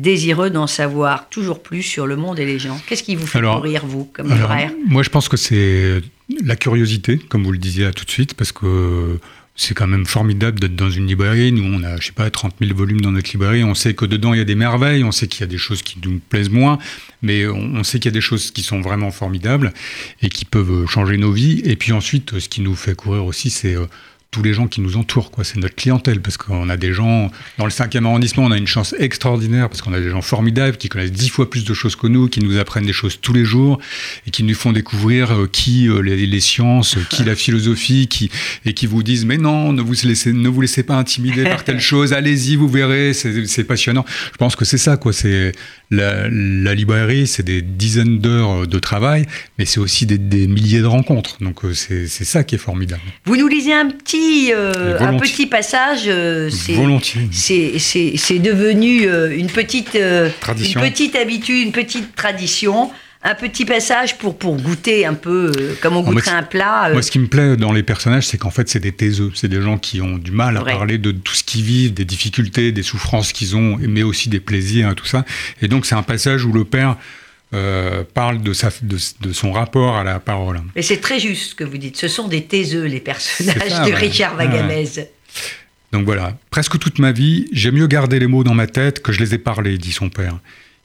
désireux 0.00 0.50
d'en 0.50 0.66
savoir 0.66 1.28
toujours 1.28 1.62
plus 1.62 1.82
sur 1.82 2.06
le 2.06 2.16
monde 2.16 2.38
et 2.38 2.46
les 2.46 2.58
gens. 2.58 2.80
Qu'est-ce 2.86 3.02
qui 3.02 3.16
vous 3.16 3.26
fait 3.26 3.40
courir, 3.40 3.86
vous, 3.86 4.04
comme 4.04 4.30
frère 4.30 4.72
Moi, 4.86 5.02
je 5.02 5.10
pense 5.10 5.28
que 5.28 5.36
c'est 5.36 6.00
la 6.44 6.56
curiosité, 6.56 7.18
comme 7.18 7.44
vous 7.44 7.52
le 7.52 7.58
disiez 7.58 7.90
tout 7.92 8.04
de 8.04 8.10
suite, 8.10 8.34
parce 8.34 8.52
que 8.52 9.18
c'est 9.56 9.74
quand 9.74 9.86
même 9.86 10.06
formidable 10.06 10.58
d'être 10.58 10.74
dans 10.74 10.90
une 10.90 11.06
librairie. 11.06 11.52
Nous, 11.52 11.64
on 11.64 11.82
a, 11.82 11.98
je 12.00 12.06
sais 12.06 12.12
pas, 12.12 12.30
30 12.30 12.54
000 12.60 12.74
volumes 12.74 13.02
dans 13.02 13.10
notre 13.10 13.30
librairie. 13.30 13.62
On 13.62 13.74
sait 13.74 13.92
que 13.92 14.06
dedans, 14.06 14.32
il 14.32 14.38
y 14.38 14.40
a 14.40 14.44
des 14.44 14.54
merveilles. 14.54 15.04
On 15.04 15.12
sait 15.12 15.28
qu'il 15.28 15.42
y 15.42 15.44
a 15.44 15.48
des 15.48 15.58
choses 15.58 15.82
qui 15.82 15.98
nous 16.02 16.18
plaisent 16.30 16.48
moins. 16.48 16.78
Mais 17.20 17.46
on, 17.46 17.84
sait 17.84 17.98
qu'il 17.98 18.10
y 18.10 18.14
a 18.14 18.16
des 18.16 18.22
choses 18.22 18.52
qui 18.52 18.62
sont 18.62 18.80
vraiment 18.80 19.10
formidables 19.10 19.74
et 20.22 20.30
qui 20.30 20.46
peuvent 20.46 20.86
changer 20.86 21.18
nos 21.18 21.30
vies. 21.30 21.60
Et 21.64 21.76
puis 21.76 21.92
ensuite, 21.92 22.38
ce 22.38 22.48
qui 22.48 22.62
nous 22.62 22.74
fait 22.74 22.94
courir 22.94 23.26
aussi, 23.26 23.50
c'est 23.50 23.74
euh, 23.74 23.84
tous 24.30 24.42
les 24.44 24.54
gens 24.54 24.68
qui 24.68 24.80
nous 24.80 24.96
entourent, 24.96 25.32
quoi. 25.32 25.42
C'est 25.42 25.58
notre 25.58 25.74
clientèle, 25.74 26.20
parce 26.20 26.36
qu'on 26.36 26.68
a 26.68 26.76
des 26.76 26.92
gens 26.92 27.30
dans 27.58 27.64
le 27.64 27.70
5e 27.70 28.04
arrondissement, 28.04 28.44
on 28.44 28.52
a 28.52 28.56
une 28.56 28.66
chance 28.66 28.94
extraordinaire 28.98 29.68
parce 29.68 29.82
qu'on 29.82 29.92
a 29.92 29.98
des 29.98 30.10
gens 30.10 30.22
formidables 30.22 30.76
qui 30.76 30.88
connaissent 30.88 31.10
dix 31.10 31.28
fois 31.28 31.50
plus 31.50 31.64
de 31.64 31.74
choses 31.74 31.96
que 31.96 32.06
nous, 32.06 32.28
qui 32.28 32.40
nous 32.40 32.56
apprennent 32.58 32.86
des 32.86 32.92
choses 32.92 33.18
tous 33.20 33.32
les 33.32 33.44
jours 33.44 33.80
et 34.26 34.30
qui 34.30 34.44
nous 34.44 34.54
font 34.54 34.70
découvrir 34.70 35.32
euh, 35.32 35.48
qui 35.50 35.88
euh, 35.88 36.00
les, 36.00 36.40
sciences, 36.40 36.96
qui 37.08 37.24
la 37.24 37.34
philosophie, 37.34 38.06
qui 38.06 38.30
et 38.64 38.72
qui 38.72 38.86
vous 38.86 39.02
disent 39.02 39.24
mais 39.24 39.36
non, 39.36 39.72
ne 39.72 39.82
vous 39.82 39.94
laissez, 40.04 40.32
ne 40.32 40.48
vous 40.48 40.60
laissez 40.60 40.84
pas 40.84 40.94
intimider 40.94 41.42
par 41.42 41.64
telle 41.64 41.80
chose, 41.90 42.12
allez-y, 42.12 42.54
vous 42.54 42.68
verrez, 42.68 43.12
c'est 43.12 43.64
passionnant. 43.64 44.04
Je 44.32 44.36
pense 44.38 44.54
que 44.54 44.64
c'est 44.64 44.78
ça, 44.78 44.96
quoi. 44.96 45.12
C'est 45.12 45.52
la, 45.90 46.28
librairie, 46.74 47.26
c'est 47.26 47.42
des 47.42 47.62
dizaines 47.62 48.20
d'heures 48.20 48.68
de 48.68 48.78
travail, 48.78 49.26
mais 49.58 49.64
c'est 49.64 49.80
aussi 49.80 50.06
des, 50.06 50.18
des, 50.18 50.46
milliers 50.46 50.80
de 50.80 50.86
rencontres. 50.86 51.38
Donc 51.40 51.64
euh, 51.64 51.74
c'est 51.74 52.06
ça 52.06 52.44
qui 52.44 52.54
est 52.54 52.58
formidable. 52.58 53.02
Vous 53.24 53.36
nous 53.36 53.48
lisez 53.48 53.72
un 53.72 53.88
petit 53.90 54.19
euh, 54.52 54.98
un 55.00 55.16
petit 55.18 55.46
passage. 55.46 56.04
Euh, 56.06 56.50
c'est 56.50 56.74
devenu 58.38 59.06
euh, 59.06 59.36
une, 59.36 59.48
petite, 59.48 59.94
une 59.94 60.80
petite 60.80 61.16
habitude, 61.16 61.66
une 61.66 61.72
petite 61.72 62.14
tradition 62.14 62.90
un 63.22 63.34
petit 63.34 63.66
passage 63.66 64.16
pour, 64.16 64.38
pour 64.38 64.56
goûter 64.56 65.04
un 65.04 65.12
peu 65.12 65.52
comme 65.82 65.94
on 65.94 66.00
goûterait 66.00 66.30
un 66.30 66.42
plat. 66.42 66.88
Moi, 66.90 67.02
ce 67.02 67.10
qui 67.10 67.18
me 67.18 67.26
plaît 67.26 67.54
dans 67.58 67.70
les 67.70 67.82
personnages, 67.82 68.26
c'est 68.26 68.38
qu'en 68.38 68.48
fait, 68.48 68.70
c'est 68.70 68.80
des 68.80 68.92
taiseux. 68.92 69.30
C'est 69.34 69.48
des 69.48 69.60
gens 69.60 69.76
qui 69.76 70.00
ont 70.00 70.16
du 70.16 70.30
mal 70.30 70.56
à 70.56 70.62
parler 70.62 70.96
de 70.96 71.10
tout 71.12 71.34
ce 71.34 71.44
qu'ils 71.44 71.62
vivent, 71.62 71.92
des 71.92 72.06
difficultés, 72.06 72.72
des 72.72 72.82
souffrances 72.82 73.34
qu'ils 73.34 73.56
ont, 73.56 73.76
mais 73.78 74.02
aussi 74.02 74.30
des 74.30 74.40
plaisirs, 74.40 74.90
et 74.90 74.94
tout 74.94 75.04
ça. 75.04 75.26
Et 75.60 75.68
donc, 75.68 75.84
c'est 75.84 75.94
un 75.94 76.02
passage 76.02 76.46
où 76.46 76.52
le 76.54 76.64
père 76.64 76.96
euh, 77.52 78.04
parle 78.14 78.42
de, 78.42 78.52
sa, 78.52 78.70
de, 78.82 79.32
son 79.32 79.52
rapport 79.52 79.96
à 79.96 80.04
la 80.04 80.20
parole. 80.20 80.60
Et 80.76 80.82
c'est 80.82 80.98
très 80.98 81.18
juste 81.18 81.50
ce 81.50 81.54
que 81.54 81.64
vous 81.64 81.78
dites. 81.78 81.96
Ce 81.96 82.08
sont 82.08 82.28
des 82.28 82.44
taiseux, 82.44 82.84
les 82.84 83.00
personnages 83.00 83.88
de 83.88 83.92
Richard 83.92 84.36
Vagamez. 84.36 84.84
Donc 85.92 86.04
voilà, 86.04 86.36
presque 86.50 86.78
toute 86.78 87.00
ma 87.00 87.10
vie, 87.10 87.48
j'ai 87.52 87.72
mieux 87.72 87.88
gardé 87.88 88.20
les 88.20 88.28
mots 88.28 88.44
dans 88.44 88.54
ma 88.54 88.68
tête 88.68 89.02
que 89.02 89.10
je 89.10 89.18
les 89.18 89.34
ai 89.34 89.38
parlés, 89.38 89.78
dit 89.78 89.92
son 89.92 90.08
père. 90.08 90.38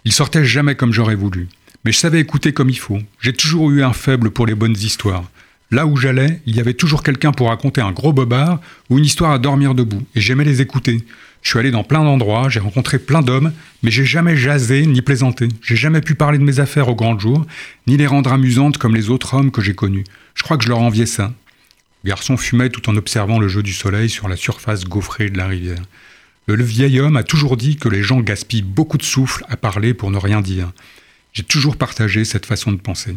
Ils 0.06 0.14
sortaient 0.14 0.46
jamais 0.46 0.76
comme 0.76 0.92
j'aurais 0.92 1.16
voulu. 1.16 1.48
Mais 1.84 1.92
je 1.92 1.98
savais 1.98 2.20
écouter 2.20 2.52
comme 2.52 2.70
il 2.72 2.80
faut. 2.80 2.98
J'ai 3.22 3.34
toujours 3.34 3.70
eu 3.70 3.84
un 3.84 3.94
faible 3.94 4.32
pour 4.32 4.48
les 4.48 4.56
bonnes 4.56 4.76
histoires. 4.76 5.30
Là 5.70 5.86
où 5.86 5.98
j'allais, 5.98 6.42
il 6.48 6.56
y 6.56 6.60
avait 6.60 6.74
toujours 6.74 7.04
quelqu'un 7.04 7.32
pour 7.32 7.50
raconter 7.50 7.82
un 7.82 7.92
gros 7.92 8.14
bobard 8.14 8.60
ou 8.90 8.98
une 8.98 9.06
histoire 9.06 9.32
à 9.32 9.40
dormir 9.40 9.76
debout, 9.76 10.04
et 10.16 10.22
j'aimais 10.22 10.44
les 10.44 10.62
écouter. 10.62 11.04
Je 11.46 11.52
suis 11.52 11.60
allé 11.60 11.70
dans 11.70 11.84
plein 11.84 12.04
d'endroits, 12.04 12.50
j'ai 12.50 12.60
rencontré 12.60 12.98
plein 12.98 13.22
d'hommes, 13.22 13.54
mais 13.84 13.92
j'ai 13.92 14.04
jamais 14.04 14.36
jasé 14.36 14.84
ni 14.88 15.04
plaisanté. 15.04 15.48
J'ai 15.62 15.76
jamais 15.76 16.02
pu 16.02 16.16
parler 16.16 16.40
de 16.40 16.44
mes 16.44 16.60
affaires 16.60 16.90
au 16.90 16.96
grand 16.96 17.20
jour, 17.20 17.46
ni 17.86 17.98
les 17.98 18.08
rendre 18.08 18.34
amusantes 18.34 18.80
comme 18.80 18.96
les 18.96 19.12
autres 19.12 19.36
hommes 19.36 19.52
que 19.52 19.62
j'ai 19.62 19.76
connus. 19.76 20.06
Je 20.34 20.42
crois 20.42 20.58
que 20.58 20.64
je 20.64 20.70
leur 20.70 20.80
enviais 20.80 21.06
ça. 21.06 21.32
Le 22.04 22.10
garçon 22.10 22.36
fumait 22.36 22.72
tout 22.72 22.90
en 22.90 22.96
observant 22.96 23.38
le 23.38 23.48
jeu 23.48 23.62
du 23.62 23.74
soleil 23.74 24.10
sur 24.10 24.28
la 24.28 24.38
surface 24.38 24.86
gaufrée 24.86 25.30
de 25.30 25.38
la 25.38 25.46
rivière. 25.46 25.84
Le 26.48 26.64
vieil 26.64 27.00
homme 27.00 27.16
a 27.16 27.22
toujours 27.22 27.58
dit 27.58 27.78
que 27.78 27.90
les 27.90 28.02
gens 28.02 28.22
gaspillent 28.22 28.64
beaucoup 28.64 28.98
de 28.98 29.04
souffle 29.04 29.46
à 29.48 29.56
parler 29.56 29.94
pour 29.94 30.10
ne 30.10 30.18
rien 30.18 30.42
dire. 30.42 30.72
J'ai 31.34 31.44
toujours 31.44 31.78
partagé 31.78 32.26
cette 32.26 32.48
façon 32.48 32.72
de 32.72 32.78
penser. 32.78 33.16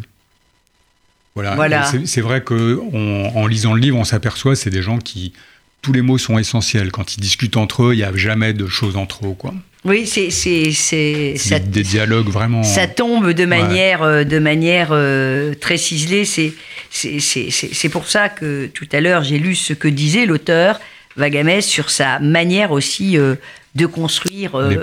Voilà. 1.33 1.91
C'est 2.05 2.21
vrai 2.21 2.43
que 2.43 2.79
en 2.93 3.47
lisant 3.47 3.73
le 3.73 3.81
livre, 3.81 3.97
on 3.97 4.03
s'aperçoit 4.03 4.55
c'est 4.55 4.69
des 4.69 4.83
gens 4.83 4.99
qui 4.99 5.33
tous 5.81 5.93
les 5.93 6.01
mots 6.01 6.17
sont 6.17 6.37
essentiels. 6.37 6.91
Quand 6.91 7.15
ils 7.15 7.21
discutent 7.21 7.57
entre 7.57 7.83
eux, 7.83 7.93
il 7.93 7.97
n'y 7.97 8.03
a 8.03 8.15
jamais 8.15 8.53
de 8.53 8.67
choses 8.67 8.97
entre 8.97 9.27
eux. 9.27 9.35
Quoi. 9.37 9.53
Oui, 9.85 10.05
c'est 10.05 10.29
c'est 10.29 11.71
des 11.71 11.83
dialogues 11.83 12.27
vraiment. 12.27 12.63
Ça 12.63 12.87
tombe 12.87 13.31
de 13.31 13.45
manière 13.45 14.03
euh, 14.03 14.23
de 14.25 14.37
manière 14.37 14.89
euh, 14.91 15.53
très 15.53 15.77
ciselée. 15.77 16.25
C'est 16.25 16.53
c'est 16.89 17.89
pour 17.89 18.07
ça 18.07 18.27
que 18.27 18.65
tout 18.67 18.87
à 18.91 18.99
l'heure 18.99 19.23
j'ai 19.23 19.39
lu 19.39 19.55
ce 19.55 19.73
que 19.73 19.87
disait 19.87 20.25
l'auteur 20.25 20.81
Vagamès 21.15 21.65
sur 21.65 21.89
sa 21.89 22.19
manière 22.19 22.71
aussi 22.71 23.17
euh, 23.17 23.35
de 23.75 23.85
construire 23.85 24.57
les 24.57 24.77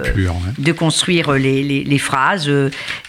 de 0.58 0.72
construire 0.72 1.32
les, 1.32 1.62
les, 1.62 1.84
les 1.84 1.98
phrases, 1.98 2.50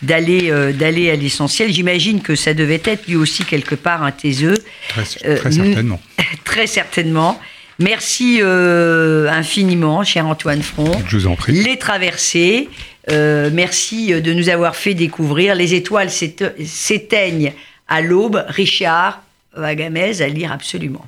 d'aller 0.02 0.52
d'aller 0.74 1.10
à 1.10 1.16
l'essentiel. 1.16 1.72
J'imagine 1.72 2.22
que 2.22 2.36
ça 2.36 2.54
devait 2.54 2.82
être 2.84 3.08
lui 3.08 3.16
aussi 3.16 3.46
quelque 3.46 3.76
part 3.76 4.04
un 4.04 4.12
taiseux. 4.12 4.58
Très, 4.90 5.04
très 5.36 5.52
certainement. 5.52 6.02
très 6.44 6.68
certainement. 6.68 7.40
Merci 7.80 8.40
euh, 8.42 9.30
infiniment, 9.30 10.04
cher 10.04 10.26
Antoine 10.26 10.62
Front. 10.64 10.92
Je 11.08 11.18
vous 11.18 11.28
en 11.28 11.36
prie. 11.36 11.64
Les 11.64 11.78
traversées. 11.78 12.70
Euh, 13.10 13.50
merci 13.54 14.20
de 14.22 14.34
nous 14.34 14.50
avoir 14.50 14.76
fait 14.76 14.94
découvrir. 14.94 15.56
Les 15.56 15.74
étoiles 15.76 16.10
s'éteignent 16.10 17.54
à 17.88 18.02
l'aube. 18.02 18.44
Richard 18.48 19.22
Vagamez 19.56 20.22
à 20.22 20.28
lire 20.28 20.52
absolument. 20.52 21.06